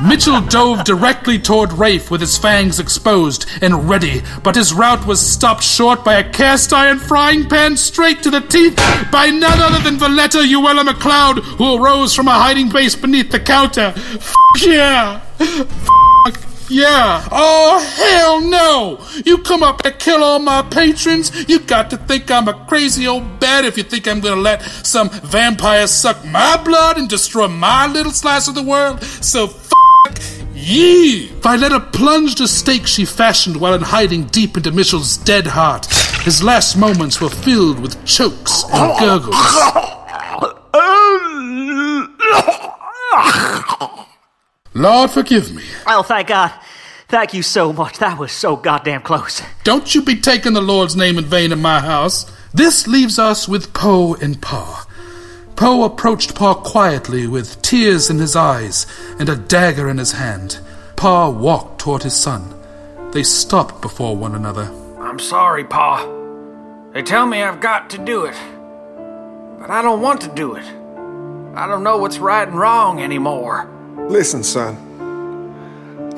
Mitchell 0.02 0.42
dove 0.42 0.84
directly 0.84 1.38
toward 1.38 1.72
Rafe 1.72 2.10
with 2.10 2.20
his 2.20 2.36
fangs 2.36 2.78
exposed 2.78 3.46
and 3.62 3.88
ready, 3.88 4.22
but 4.42 4.54
his 4.54 4.74
route 4.74 5.06
was 5.06 5.20
stopped 5.20 5.62
short 5.62 6.04
by 6.04 6.16
a 6.16 6.30
cast 6.30 6.72
iron 6.72 6.98
frying 6.98 7.48
pan 7.48 7.76
straight 7.76 8.22
to 8.22 8.30
the 8.30 8.40
teeth 8.40 8.76
by 9.10 9.30
none 9.30 9.58
other 9.60 9.82
than 9.82 9.98
Violetta 9.98 10.38
Uella 10.38 10.86
McLeod, 10.86 11.42
who 11.56 11.82
arose 11.82 12.14
from 12.14 12.28
a 12.28 12.32
hiding 12.32 12.68
place 12.68 12.94
beneath 12.94 13.30
the 13.30 13.40
counter. 13.40 13.94
F 13.96 14.34
yeah! 14.60 15.22
F 15.40 16.66
yeah! 16.68 17.26
Oh, 17.30 17.78
hell 17.96 18.40
no! 18.40 18.98
You 19.24 19.38
come 19.38 19.62
up 19.62 19.82
to 19.82 19.92
kill 19.92 20.22
all 20.22 20.40
my 20.40 20.62
patrons? 20.62 21.48
You 21.48 21.60
got 21.60 21.90
to 21.90 21.96
think 21.96 22.30
I'm 22.30 22.48
a 22.48 22.66
crazy 22.66 23.06
old 23.06 23.38
bat 23.38 23.64
if 23.64 23.76
you 23.76 23.84
think 23.84 24.08
I'm 24.08 24.20
gonna 24.20 24.40
let 24.40 24.62
some 24.62 25.08
vampire 25.10 25.86
suck 25.86 26.24
my 26.24 26.60
blood 26.62 26.98
and 26.98 27.08
destroy 27.08 27.48
my 27.48 27.86
little 27.86 28.12
slice 28.12 28.48
of 28.48 28.54
the 28.54 28.62
world. 28.62 29.02
So, 29.02 29.46
ye! 30.54 31.28
Violetta 31.40 31.80
plunged 31.80 32.40
a 32.40 32.48
stake 32.48 32.86
she 32.86 33.04
fashioned 33.04 33.56
while 33.56 33.74
in 33.74 33.82
hiding 33.82 34.24
deep 34.24 34.56
into 34.56 34.70
Mitchell's 34.72 35.16
dead 35.16 35.46
heart. 35.46 35.86
His 36.22 36.42
last 36.42 36.76
moments 36.76 37.20
were 37.20 37.30
filled 37.30 37.78
with 37.80 38.04
chokes 38.04 38.64
and 38.72 38.98
gurgles. 38.98 39.36
Lord, 44.74 45.10
forgive 45.10 45.54
me. 45.54 45.62
Oh, 45.86 46.02
thank 46.02 46.28
God. 46.28 46.52
Thank 47.08 47.34
you 47.34 47.42
so 47.42 47.72
much. 47.72 47.98
That 47.98 48.18
was 48.18 48.32
so 48.32 48.56
goddamn 48.56 49.02
close. 49.02 49.40
Don't 49.64 49.94
you 49.94 50.02
be 50.02 50.16
taking 50.16 50.52
the 50.54 50.60
Lord's 50.60 50.96
name 50.96 51.18
in 51.18 51.24
vain 51.24 51.52
in 51.52 51.60
my 51.60 51.80
house. 51.80 52.30
This 52.52 52.86
leaves 52.86 53.18
us 53.18 53.48
with 53.48 53.72
Poe 53.72 54.14
and 54.14 54.42
Pa. 54.42 54.85
Poe 55.56 55.84
approached 55.84 56.34
Pa 56.34 56.52
quietly 56.52 57.26
with 57.26 57.62
tears 57.62 58.10
in 58.10 58.18
his 58.18 58.36
eyes 58.36 58.86
and 59.18 59.30
a 59.30 59.36
dagger 59.36 59.88
in 59.88 59.96
his 59.96 60.12
hand. 60.12 60.58
Pa 60.96 61.30
walked 61.30 61.80
toward 61.80 62.02
his 62.02 62.14
son. 62.14 62.54
They 63.12 63.22
stopped 63.22 63.80
before 63.80 64.14
one 64.14 64.34
another. 64.34 64.70
I'm 65.00 65.18
sorry, 65.18 65.64
Pa. 65.64 66.06
They 66.92 67.02
tell 67.02 67.24
me 67.24 67.42
I've 67.42 67.60
got 67.60 67.88
to 67.90 67.98
do 67.98 68.26
it. 68.26 68.36
But 69.58 69.70
I 69.70 69.80
don't 69.80 70.02
want 70.02 70.20
to 70.22 70.34
do 70.34 70.56
it. 70.56 70.64
I 71.54 71.66
don't 71.66 71.82
know 71.82 71.96
what's 71.96 72.18
right 72.18 72.46
and 72.46 72.58
wrong 72.58 73.00
anymore. 73.00 73.66
Listen, 74.10 74.44
son. 74.44 74.82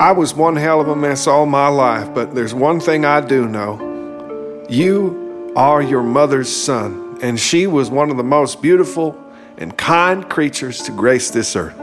I 0.01 0.11
was 0.11 0.33
one 0.33 0.57
hell 0.57 0.81
of 0.81 0.89
a 0.89 0.95
mess 0.97 1.27
all 1.27 1.45
my 1.45 1.69
life, 1.69 2.13
but 2.13 2.35
there's 2.35 2.53
one 2.53 2.81
thing 2.81 3.05
I 3.05 3.21
do 3.21 3.47
know. 3.47 4.65
You 4.69 5.53
are 5.55 5.81
your 5.81 6.03
mother's 6.03 6.53
son, 6.53 7.17
and 7.21 7.39
she 7.39 7.67
was 7.67 7.89
one 7.89 8.11
of 8.11 8.17
the 8.17 8.23
most 8.23 8.61
beautiful 8.61 9.17
and 9.59 9.77
kind 9.77 10.27
creatures 10.27 10.81
to 10.83 10.91
grace 10.91 11.29
this 11.29 11.55
earth. 11.55 11.75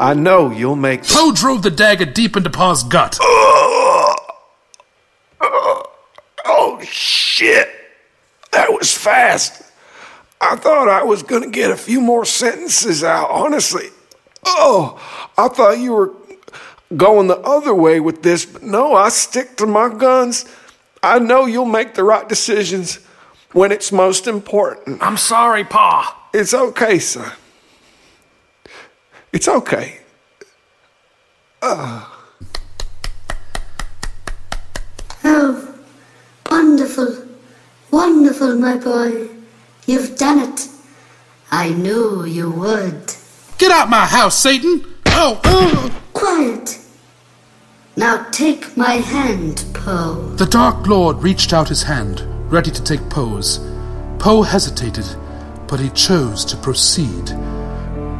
I 0.00 0.14
know 0.14 0.50
you'll 0.50 0.74
make. 0.74 1.04
Poe 1.04 1.30
drove 1.32 1.62
the 1.62 1.70
dagger 1.70 2.06
deep 2.06 2.36
into 2.36 2.50
Pa's 2.50 2.82
gut. 2.82 3.18
Oh, 6.46 6.80
shit. 6.82 7.68
That 8.52 8.72
was 8.72 8.96
fast. 8.96 9.62
I 10.40 10.56
thought 10.56 10.88
I 10.88 11.02
was 11.04 11.22
going 11.22 11.42
to 11.42 11.50
get 11.50 11.70
a 11.70 11.76
few 11.76 12.00
more 12.00 12.24
sentences 12.24 13.04
out, 13.04 13.28
honestly. 13.30 13.88
Oh, 14.44 14.98
I 15.36 15.48
thought 15.48 15.78
you 15.78 15.92
were 15.92 16.14
going 16.96 17.26
the 17.28 17.38
other 17.40 17.74
way 17.74 18.00
with 18.00 18.22
this, 18.22 18.46
but 18.46 18.62
no, 18.62 18.94
I 18.94 19.10
stick 19.10 19.56
to 19.58 19.66
my 19.66 19.90
guns. 19.90 20.46
I 21.02 21.18
know 21.18 21.44
you'll 21.44 21.66
make 21.66 21.94
the 21.94 22.04
right 22.04 22.26
decisions 22.26 23.00
when 23.52 23.70
it's 23.70 23.92
most 23.92 24.26
important. 24.26 25.02
I'm 25.02 25.18
sorry, 25.18 25.64
Pa. 25.64 26.16
It's 26.32 26.54
okay, 26.54 26.98
son. 27.00 27.32
It's 29.32 29.48
okay. 29.48 30.00
Ah. 31.60 32.24
Oh, 35.24 35.74
wonderful, 36.48 37.26
wonderful, 37.90 38.54
my 38.56 38.76
boy. 38.76 39.28
You've 39.86 40.16
done 40.16 40.38
it. 40.38 40.68
I 41.50 41.70
knew 41.70 42.24
you 42.24 42.50
would. 42.50 43.12
Get 43.58 43.72
out 43.72 43.90
my 43.90 44.06
house, 44.06 44.38
Satan! 44.40 44.84
Oh, 45.06 45.40
oh! 45.44 46.02
Quiet. 46.12 46.78
Now 47.96 48.24
take 48.30 48.76
my 48.76 48.94
hand, 48.94 49.64
Poe. 49.74 50.32
The 50.36 50.46
Dark 50.46 50.86
Lord 50.86 51.16
reached 51.18 51.52
out 51.52 51.68
his 51.68 51.82
hand, 51.82 52.22
ready 52.52 52.70
to 52.70 52.82
take 52.82 53.10
Poe's. 53.10 53.58
Poe 54.18 54.42
hesitated, 54.42 55.06
but 55.70 55.78
he 55.78 55.88
chose 55.90 56.44
to 56.44 56.56
proceed. 56.56 57.26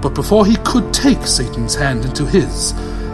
But 0.00 0.14
before 0.14 0.46
he 0.46 0.56
could 0.58 0.94
take 0.94 1.26
Satan's 1.26 1.74
hand 1.74 2.04
into 2.04 2.24
his, 2.24 2.70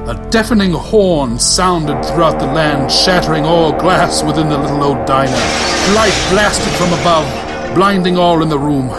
a 0.07 0.29
deafening 0.31 0.73
horn 0.73 1.39
sounded 1.39 2.05
throughout 2.05 2.39
the 2.39 2.47
land, 2.47 2.93
shattering 2.93 3.47
all 3.47 3.73
glass 3.73 4.23
within 4.23 4.51
the 4.51 4.59
little 4.59 4.85
old 4.85 5.07
diner. 5.07 5.33
Light 5.97 6.15
blasted 6.31 6.73
from 6.75 6.93
above, 7.01 7.75
blinding 7.75 8.19
all 8.19 8.43
in 8.43 8.51
the 8.51 8.59
room. 8.59 8.91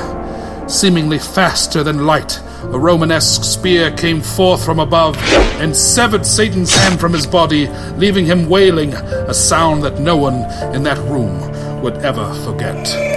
Seemingly 0.67 1.19
faster 1.19 1.83
than 1.83 2.07
light, 2.07 2.39
a 2.63 2.79
Romanesque 2.79 3.43
spear 3.43 3.91
came 3.91 4.21
forth 4.21 4.65
from 4.65 4.79
above 4.79 5.15
and 5.61 5.73
severed 5.73 6.25
Satan's 6.25 6.75
hand 6.75 6.99
from 6.99 7.13
his 7.13 7.27
body, 7.27 7.67
leaving 7.95 8.25
him 8.25 8.49
wailing, 8.49 8.93
a 8.95 9.33
sound 9.33 9.83
that 9.83 9.99
no 9.99 10.17
one 10.17 10.41
in 10.75 10.83
that 10.83 10.97
room 11.09 11.81
would 11.81 11.97
ever 11.97 12.33
forget. 12.43 13.16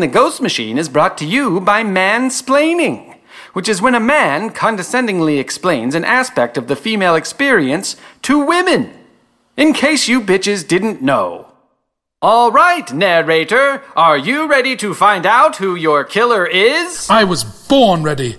The 0.00 0.06
Ghost 0.06 0.40
Machine 0.40 0.78
is 0.78 0.88
brought 0.88 1.18
to 1.18 1.26
you 1.26 1.60
by 1.60 1.84
mansplaining, 1.84 3.16
which 3.52 3.68
is 3.68 3.82
when 3.82 3.94
a 3.94 4.00
man 4.00 4.50
condescendingly 4.50 5.38
explains 5.38 5.94
an 5.94 6.04
aspect 6.04 6.56
of 6.56 6.68
the 6.68 6.76
female 6.76 7.14
experience 7.14 7.96
to 8.22 8.44
women. 8.44 8.92
In 9.56 9.74
case 9.74 10.08
you 10.08 10.20
bitches 10.22 10.66
didn't 10.66 11.02
know. 11.02 11.52
All 12.22 12.50
right, 12.50 12.90
narrator, 12.92 13.82
are 13.94 14.16
you 14.16 14.48
ready 14.48 14.74
to 14.76 14.94
find 14.94 15.26
out 15.26 15.56
who 15.56 15.74
your 15.74 16.04
killer 16.04 16.46
is? 16.46 17.08
I 17.10 17.24
was 17.24 17.44
born 17.44 18.02
ready. 18.02 18.38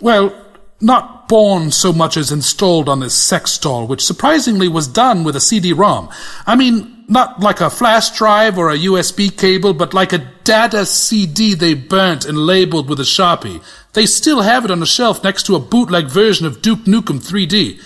Well, 0.00 0.46
not 0.80 1.19
born 1.30 1.70
so 1.70 1.92
much 1.92 2.16
as 2.16 2.32
installed 2.32 2.88
on 2.88 2.98
this 2.98 3.14
sex 3.14 3.56
doll, 3.56 3.86
which 3.86 4.04
surprisingly 4.04 4.66
was 4.66 4.88
done 4.88 5.22
with 5.22 5.36
a 5.36 5.40
CD-ROM. 5.40 6.08
I 6.44 6.56
mean, 6.56 7.04
not 7.06 7.38
like 7.38 7.60
a 7.60 7.70
flash 7.70 8.10
drive 8.10 8.58
or 8.58 8.68
a 8.68 8.76
USB 8.76 9.38
cable, 9.38 9.72
but 9.72 9.94
like 9.94 10.12
a 10.12 10.28
data 10.42 10.84
CD 10.84 11.54
they 11.54 11.74
burnt 11.74 12.26
and 12.26 12.36
labeled 12.36 12.88
with 12.88 12.98
a 12.98 13.04
Sharpie. 13.04 13.62
They 13.92 14.06
still 14.06 14.40
have 14.40 14.64
it 14.64 14.72
on 14.72 14.82
a 14.82 14.86
shelf 14.86 15.22
next 15.22 15.46
to 15.46 15.54
a 15.54 15.60
bootleg 15.60 16.08
version 16.08 16.46
of 16.46 16.62
Duke 16.62 16.80
Nukem 16.80 17.20
3D. 17.20 17.80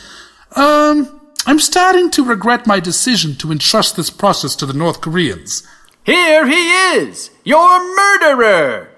Um, 0.57 1.21
I'm 1.45 1.59
starting 1.59 2.11
to 2.13 2.25
regret 2.25 2.67
my 2.67 2.81
decision 2.81 3.35
to 3.37 3.53
entrust 3.53 3.95
this 3.95 4.09
process 4.09 4.57
to 4.57 4.65
the 4.65 4.73
North 4.73 5.03
Koreans. 5.03 5.69
Here 6.03 6.47
he 6.47 6.73
is, 6.97 7.29
your 7.45 7.79
murderer! 7.95 8.89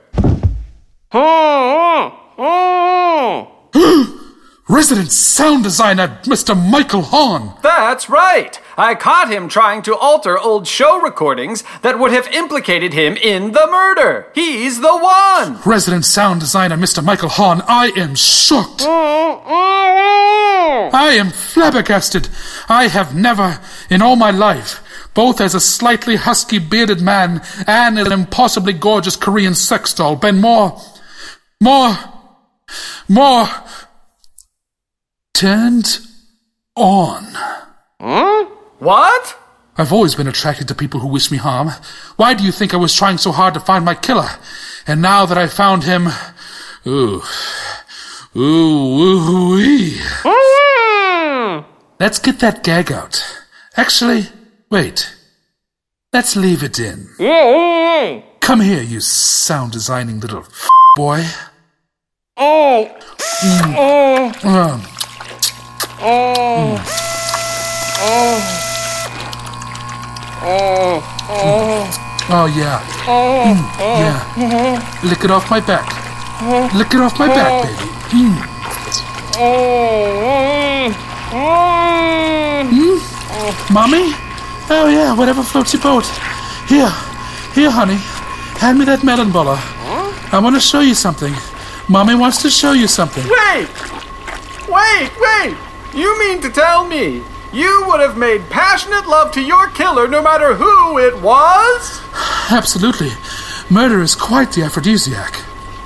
Resident 4.69 5.13
sound 5.13 5.63
designer, 5.63 6.19
Mr. 6.25 6.57
Michael 6.57 7.03
Hahn. 7.03 7.57
That's 7.63 8.11
right! 8.11 8.61
I 8.77 8.97
caught 8.97 9.31
him 9.31 9.49
trying 9.49 9.83
to 9.83 9.95
alter 9.95 10.37
old 10.37 10.67
show 10.67 11.01
recordings 11.01 11.63
that 11.83 12.01
would 12.01 12.11
have 12.11 12.27
implicated 12.35 12.93
him 12.93 13.17
in 13.17 13.53
the 13.53 13.69
murder. 13.71 14.27
He's 14.35 14.81
the 14.81 14.97
one! 14.97 15.61
Resident 15.65 16.05
sound 16.05 16.41
designer, 16.41 16.77
Mr. 16.77 17.05
Michael 17.05 17.29
Hahn, 17.29 17.63
I 17.69 17.93
am 17.97 18.17
shocked. 18.17 18.83
I 20.93 21.15
am 21.17 21.31
flabbergasted. 21.31 22.29
I 22.69 22.89
have 22.89 23.15
never, 23.15 23.61
in 23.89 24.03
all 24.03 24.17
my 24.17 24.33
life, 24.33 24.83
both 25.15 25.41
as 25.41 25.55
a 25.55 25.61
slightly 25.61 26.17
husky 26.17 26.59
bearded 26.59 27.01
man 27.01 27.41
and 27.69 28.01
as 28.01 28.09
an 28.09 28.13
impossibly 28.13 28.73
gorgeous 28.73 29.15
Korean 29.15 29.55
sex 29.55 29.95
doll, 29.95 30.17
been 30.17 30.41
more, 30.41 30.83
more, 31.61 31.97
more 33.09 33.47
turned 35.37 35.99
on. 36.77 37.25
What? 38.79 39.38
I've 39.77 39.92
always 39.92 40.14
been 40.14 40.27
attracted 40.27 40.66
to 40.68 40.75
people 40.75 41.01
who 41.01 41.09
wish 41.09 41.31
me 41.31 41.37
harm. 41.37 41.72
Why 42.16 42.33
do 42.33 42.42
you 42.42 42.51
think 42.51 42.72
I 42.72 42.79
was 42.79 42.94
trying 42.94 43.18
so 43.18 43.33
hard 43.33 43.53
to 43.53 43.61
find 43.61 43.85
my 43.85 43.94
killer? 43.94 44.31
And 44.87 45.03
now 45.03 45.27
that 45.27 45.37
I 45.37 45.46
found 45.46 45.85
him, 45.85 46.09
ooh, 46.87 47.22
ooh, 48.35 48.40
ooh, 48.40 49.57
wee. 49.57 50.01
Let's 52.01 52.18
get 52.18 52.40
that 52.40 52.62
gag 52.64 52.90
out. 52.90 53.22
Actually, 53.77 54.29
wait. 54.70 55.14
Let's 56.14 56.35
leave 56.35 56.62
it 56.62 56.79
in. 56.79 57.11
Come 58.40 58.61
here, 58.61 58.83
you 58.83 59.01
sound 59.01 59.72
designing 59.72 60.20
little 60.20 60.44
f- 60.44 60.68
boy. 60.96 61.27
Mm. 62.38 64.44
Um, 64.44 64.83
Oh 66.01 66.77
Oh. 67.99 68.39
Oh. 70.43 71.03
Oh. 71.29 72.07
Oh 72.29 72.47
yeah. 72.47 72.83
Mm, 73.07 73.57
yeah. 74.03 74.21
Lick 75.03 75.25
it 75.25 75.31
off 75.31 75.49
my 75.51 75.61
back. 75.61 75.87
Lick 76.75 76.93
it 76.93 77.01
off 77.01 77.19
my 77.19 77.29
back, 77.29 77.65
baby. 77.65 77.75
Mm. 78.13 78.37
Mm? 82.71 83.73
Mommy? 83.73 84.13
Oh 84.69 84.89
yeah, 84.89 85.15
whatever 85.15 85.43
floats 85.43 85.73
your 85.73 85.83
boat. 85.83 86.05
Here, 86.69 86.91
here, 87.55 87.71
honey. 87.71 87.99
Hand 88.61 88.79
me 88.79 88.85
that 88.87 89.05
melon 89.05 89.31
baller. 89.31 89.59
I 90.33 90.39
want 90.39 90.57
to 90.57 90.61
show 90.61 90.81
you 90.81 90.95
something. 90.95 91.33
Mommy 91.89 92.15
wants 92.15 92.43
to 92.43 92.51
show 92.51 92.73
you 92.73 92.89
something. 92.89 93.25
Wait! 93.25 93.69
Wait, 94.69 95.11
wait! 95.21 95.66
You 95.97 96.19
mean 96.19 96.41
to 96.43 96.51
tell 96.51 96.87
me 96.87 97.23
you 97.53 97.85
would 97.89 98.01
have 98.01 98.19
made 98.19 98.51
passionate 98.51 99.07
love 99.07 99.33
to 99.33 99.41
your 99.41 99.69
killer 99.69 100.07
no 100.07 100.21
matter 100.23 100.55
who 100.55 100.99
it 100.99 101.21
was? 101.23 102.03
Absolutely. 102.51 103.11
Murder 103.71 104.03
is 104.03 104.15
quite 104.15 104.53
the 104.53 104.63
aphrodisiac. 104.63 105.43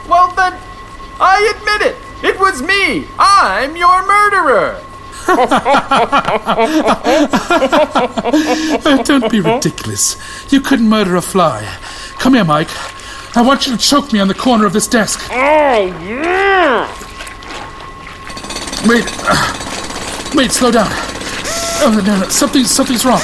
Well, 0.08 0.32
then, 0.34 0.58
I 1.20 1.54
admit 1.56 1.82
it. 1.82 1.96
It 2.24 2.40
was 2.40 2.60
me. 2.60 3.06
I'm 3.18 3.76
your 3.76 4.06
murderer. 4.06 4.82
Oh, 8.82 9.02
don't 9.04 9.30
be 9.30 9.40
ridiculous. 9.40 10.16
You 10.52 10.60
couldn't 10.60 10.88
murder 10.88 11.14
a 11.16 11.22
fly. 11.22 11.62
Come 12.18 12.34
here, 12.34 12.44
Mike. 12.44 12.68
I 13.36 13.42
want 13.42 13.66
you 13.66 13.76
to 13.76 13.78
choke 13.78 14.12
me 14.12 14.18
on 14.18 14.26
the 14.28 14.34
corner 14.34 14.66
of 14.66 14.72
this 14.72 14.88
desk. 14.88 15.20
Oh, 15.30 15.86
yeah! 16.02 16.88
Wait. 18.88 19.69
Wait, 20.34 20.52
slow 20.52 20.70
down. 20.70 20.86
Oh, 21.82 21.90
no, 22.04 22.18
no. 22.20 22.28
Something, 22.28 22.64
something's 22.64 23.04
wrong. 23.04 23.20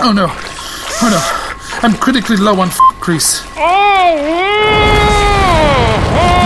Oh, 0.00 0.12
no. 0.14 0.26
Oh, 1.02 1.08
no. 1.10 1.20
I'm 1.82 1.94
critically 1.98 2.36
low 2.36 2.60
on 2.60 2.68
f- 2.68 2.78
grease. 3.00 3.42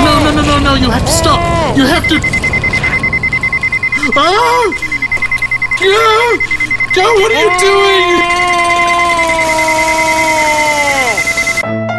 No, 0.04 0.20
no, 0.24 0.30
no, 0.34 0.42
no, 0.42 0.58
no. 0.58 0.74
You 0.74 0.90
have 0.90 1.04
to 1.04 1.12
stop. 1.12 1.40
You 1.76 1.84
have 1.84 2.06
to. 2.08 2.20
Oh! 4.16 4.72
Yeah! 5.80 6.36
Joe, 6.94 7.12
what 7.20 7.32
are 7.32 7.40
you 7.42 7.50
doing? 7.60 8.06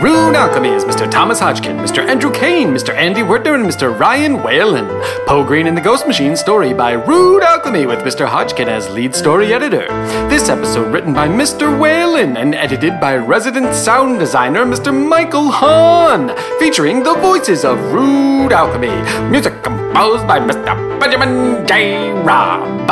Rude 0.01 0.35
Alchemy 0.35 0.69
is 0.69 0.85
Mr. 0.97 1.11
Thomas 1.11 1.39
Hodgkin, 1.39 1.77
Mr. 1.77 2.03
Andrew 2.03 2.31
Kane, 2.31 2.69
Mr. 2.69 2.91
Andy 2.91 3.21
Wertner, 3.21 3.53
and 3.53 3.63
Mr. 3.63 3.95
Ryan 3.99 4.41
Whalen. 4.41 4.87
Poe 5.27 5.43
Green 5.43 5.67
and 5.67 5.77
the 5.77 5.81
Ghost 5.81 6.07
Machine 6.07 6.35
story 6.35 6.73
by 6.73 6.93
Rude 6.93 7.43
Alchemy 7.43 7.85
with 7.85 7.99
Mr. 7.99 8.25
Hodgkin 8.25 8.67
as 8.67 8.89
lead 8.89 9.13
story 9.13 9.53
editor. 9.53 9.85
This 10.27 10.49
episode 10.49 10.91
written 10.91 11.13
by 11.13 11.27
Mr. 11.27 11.79
Whalen 11.79 12.35
and 12.35 12.55
edited 12.55 12.99
by 12.99 13.15
resident 13.15 13.75
sound 13.75 14.17
designer 14.17 14.65
Mr. 14.65 14.91
Michael 14.91 15.51
Hahn, 15.51 16.35
featuring 16.57 17.03
the 17.03 17.13
voices 17.13 17.63
of 17.63 17.77
Rude 17.93 18.51
Alchemy. 18.51 19.29
Music 19.29 19.53
composed 19.61 20.25
by 20.25 20.39
Mr. 20.39 20.99
Benjamin 20.99 21.67
J. 21.67 22.09
Robb. 22.23 22.89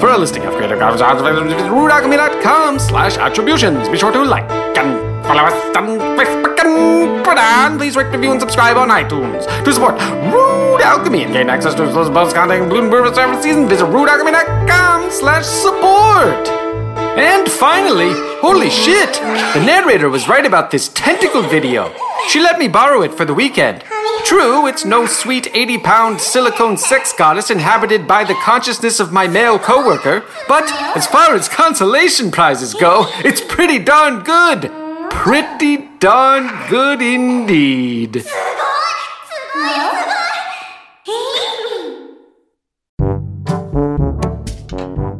For 0.00 0.10
a 0.10 0.16
listing 0.16 0.44
of 0.44 0.54
creative 0.54 0.78
graphics, 0.78 1.48
visit 1.48 1.72
rudealchemy.com 1.72 2.78
slash 2.78 3.16
attributions. 3.16 3.88
Be 3.88 3.98
sure 3.98 4.12
to 4.12 4.22
like 4.22 4.48
and 4.78 5.08
Follow 5.28 5.42
us 5.42 5.76
on 5.76 5.84
Facebook 6.16 6.37
please 7.88 7.96
rate, 7.96 8.12
review, 8.12 8.32
and 8.32 8.40
subscribe 8.40 8.76
on 8.76 8.88
iTunes. 8.90 9.46
To 9.64 9.72
support 9.72 9.94
Rude 10.32 10.82
Alchemy 10.82 11.22
and 11.22 11.32
gain 11.32 11.48
access 11.48 11.74
to 11.74 11.84
exclusive 11.84 12.12
bonus 12.12 12.34
content, 12.34 12.64
including 12.64 12.90
River 12.90 13.14
Service 13.14 13.42
Season, 13.42 13.66
visit 13.66 13.86
rudealchemy.com 13.86 15.10
slash 15.10 15.46
support. 15.46 16.48
And 17.16 17.48
finally, 17.50 18.10
holy 18.40 18.68
shit, 18.68 19.14
the 19.54 19.64
narrator 19.64 20.10
was 20.10 20.28
right 20.28 20.44
about 20.44 20.70
this 20.70 20.90
tentacle 20.90 21.42
video. 21.42 21.94
She 22.28 22.40
let 22.40 22.58
me 22.58 22.68
borrow 22.68 23.02
it 23.02 23.14
for 23.14 23.24
the 23.24 23.32
weekend. 23.32 23.84
True, 24.24 24.66
it's 24.66 24.84
no 24.84 25.06
sweet 25.06 25.48
80 25.54 25.78
pound 25.78 26.20
silicone 26.20 26.76
sex 26.76 27.14
goddess 27.14 27.50
inhabited 27.50 28.06
by 28.06 28.24
the 28.24 28.34
consciousness 28.34 29.00
of 29.00 29.12
my 29.12 29.26
male 29.26 29.58
coworker, 29.58 30.24
but 30.46 30.70
as 30.94 31.06
far 31.06 31.34
as 31.34 31.48
consolation 31.48 32.30
prizes 32.30 32.74
go, 32.74 33.06
it's 33.24 33.40
pretty 33.40 33.78
darn 33.78 34.22
good. 34.24 34.87
Pretty 35.10 35.88
darn 35.98 36.50
good 36.68 37.02
indeed. 37.02 38.24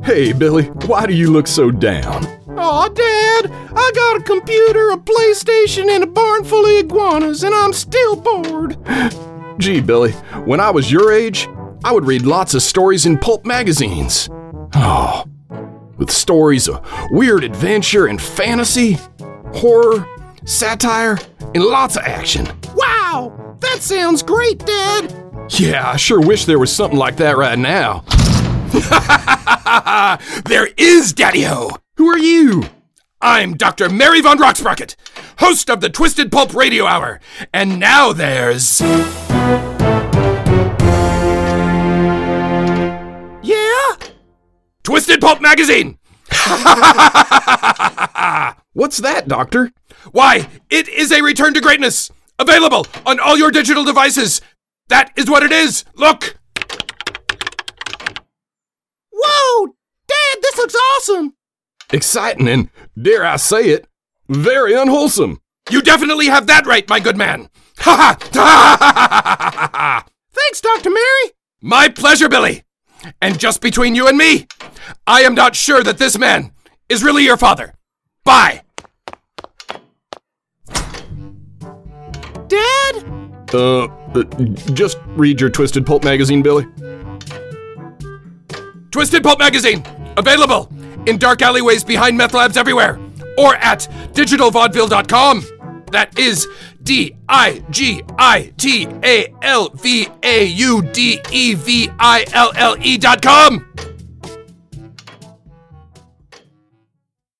Hey, 0.04 0.32
Billy, 0.32 0.64
why 0.86 1.06
do 1.06 1.12
you 1.12 1.30
look 1.30 1.46
so 1.46 1.70
down? 1.70 2.24
Aw, 2.56 2.88
Dad, 2.88 3.52
I 3.76 3.92
got 3.94 4.20
a 4.20 4.24
computer, 4.24 4.90
a 4.90 4.96
PlayStation, 4.96 5.88
and 5.88 6.02
a 6.02 6.06
barn 6.06 6.44
full 6.44 6.64
of 6.64 6.84
iguanas, 6.84 7.44
and 7.44 7.54
I'm 7.54 7.72
still 7.72 8.16
bored. 8.16 8.76
Gee, 9.58 9.80
Billy, 9.80 10.12
when 10.44 10.60
I 10.60 10.70
was 10.70 10.90
your 10.90 11.12
age, 11.12 11.48
I 11.84 11.92
would 11.92 12.06
read 12.06 12.22
lots 12.26 12.54
of 12.54 12.62
stories 12.62 13.06
in 13.06 13.18
pulp 13.18 13.44
magazines. 13.44 14.28
Oh, 14.74 15.24
with 15.98 16.10
stories 16.10 16.68
of 16.68 16.84
weird 17.10 17.44
adventure 17.44 18.06
and 18.06 18.20
fantasy, 18.20 18.98
horror, 19.54 20.06
satire, 20.44 21.18
and 21.54 21.64
lots 21.64 21.96
of 21.96 22.04
action. 22.04 22.46
Wow, 22.74 23.56
that 23.60 23.78
sounds 23.80 24.22
great, 24.22 24.58
Dad. 24.58 25.14
Yeah, 25.50 25.90
I 25.90 25.96
sure 25.96 26.20
wish 26.20 26.44
there 26.44 26.58
was 26.58 26.74
something 26.74 26.98
like 26.98 27.16
that 27.16 27.36
right 27.36 27.58
now. 27.58 28.04
there 30.44 30.68
is, 30.76 31.12
Daddy 31.12 31.42
Ho! 31.42 31.70
Who 31.96 32.08
are 32.08 32.18
you? 32.18 32.64
I'm 33.20 33.56
Dr. 33.56 33.88
Mary 33.88 34.20
Von 34.20 34.38
Rocksprocket, 34.38 34.94
host 35.38 35.70
of 35.70 35.80
the 35.80 35.88
Twisted 35.88 36.30
Pulp 36.30 36.54
Radio 36.54 36.86
Hour. 36.86 37.20
And 37.52 37.80
now 37.80 38.12
there's. 38.12 38.80
Yeah? 43.42 43.96
Twisted 44.84 45.20
Pulp 45.20 45.40
Magazine! 45.40 45.98
What's 48.78 48.98
that, 48.98 49.26
Doctor? 49.26 49.72
Why, 50.12 50.48
it 50.70 50.88
is 50.88 51.10
a 51.10 51.20
return 51.20 51.52
to 51.54 51.60
greatness! 51.60 52.12
Available 52.38 52.86
on 53.04 53.18
all 53.18 53.36
your 53.36 53.50
digital 53.50 53.82
devices! 53.82 54.40
That 54.86 55.10
is 55.16 55.28
what 55.28 55.42
it 55.42 55.50
is! 55.50 55.84
Look! 55.96 56.38
Whoa, 59.12 59.74
Dad, 60.06 60.38
this 60.40 60.56
looks 60.58 60.76
awesome. 60.76 61.34
Exciting 61.92 62.46
and, 62.46 62.70
dare 62.96 63.26
I 63.26 63.34
say 63.34 63.70
it, 63.70 63.88
very 64.28 64.74
unwholesome. 64.74 65.40
You 65.70 65.82
definitely 65.82 66.26
have 66.26 66.46
that 66.46 66.64
right, 66.64 66.88
my 66.88 67.00
good 67.00 67.16
man! 67.16 67.50
Ha 67.78 68.16
ha! 68.32 70.04
Thanks, 70.30 70.60
Dr. 70.60 70.90
Mary. 70.90 71.32
My 71.60 71.88
pleasure, 71.88 72.28
Billy! 72.28 72.62
And 73.20 73.40
just 73.40 73.60
between 73.60 73.96
you 73.96 74.06
and 74.06 74.16
me, 74.16 74.46
I 75.04 75.22
am 75.22 75.34
not 75.34 75.56
sure 75.56 75.82
that 75.82 75.98
this 75.98 76.16
man 76.16 76.52
is 76.88 77.02
really 77.02 77.24
your 77.24 77.36
father. 77.36 77.74
Bye. 78.22 78.62
Dad? 82.48 83.04
Uh, 83.54 83.84
uh, 83.84 84.24
just 84.72 84.98
read 85.08 85.40
your 85.40 85.50
Twisted 85.50 85.86
Pulp 85.86 86.04
magazine, 86.04 86.42
Billy. 86.42 86.66
Twisted 88.90 89.22
Pulp 89.22 89.38
magazine, 89.38 89.82
available 90.16 90.70
in 91.06 91.18
dark 91.18 91.42
alleyways 91.42 91.84
behind 91.84 92.16
meth 92.16 92.34
labs 92.34 92.56
everywhere, 92.56 92.98
or 93.36 93.54
at 93.56 93.88
digitalvaudeville.com. 94.12 95.44
That 95.92 96.18
is 96.18 96.46
D 96.82 97.16
I 97.28 97.62
G 97.70 98.02
I 98.18 98.52
T 98.58 98.86
A 99.02 99.32
L 99.42 99.70
V 99.70 100.08
A 100.22 100.44
U 100.46 100.82
D 100.82 101.20
E 101.30 101.54
V 101.54 101.90
I 101.98 102.24
L 102.32 102.52
L 102.56 102.76
E 102.80 102.98
dot 102.98 103.22
com. 103.22 103.64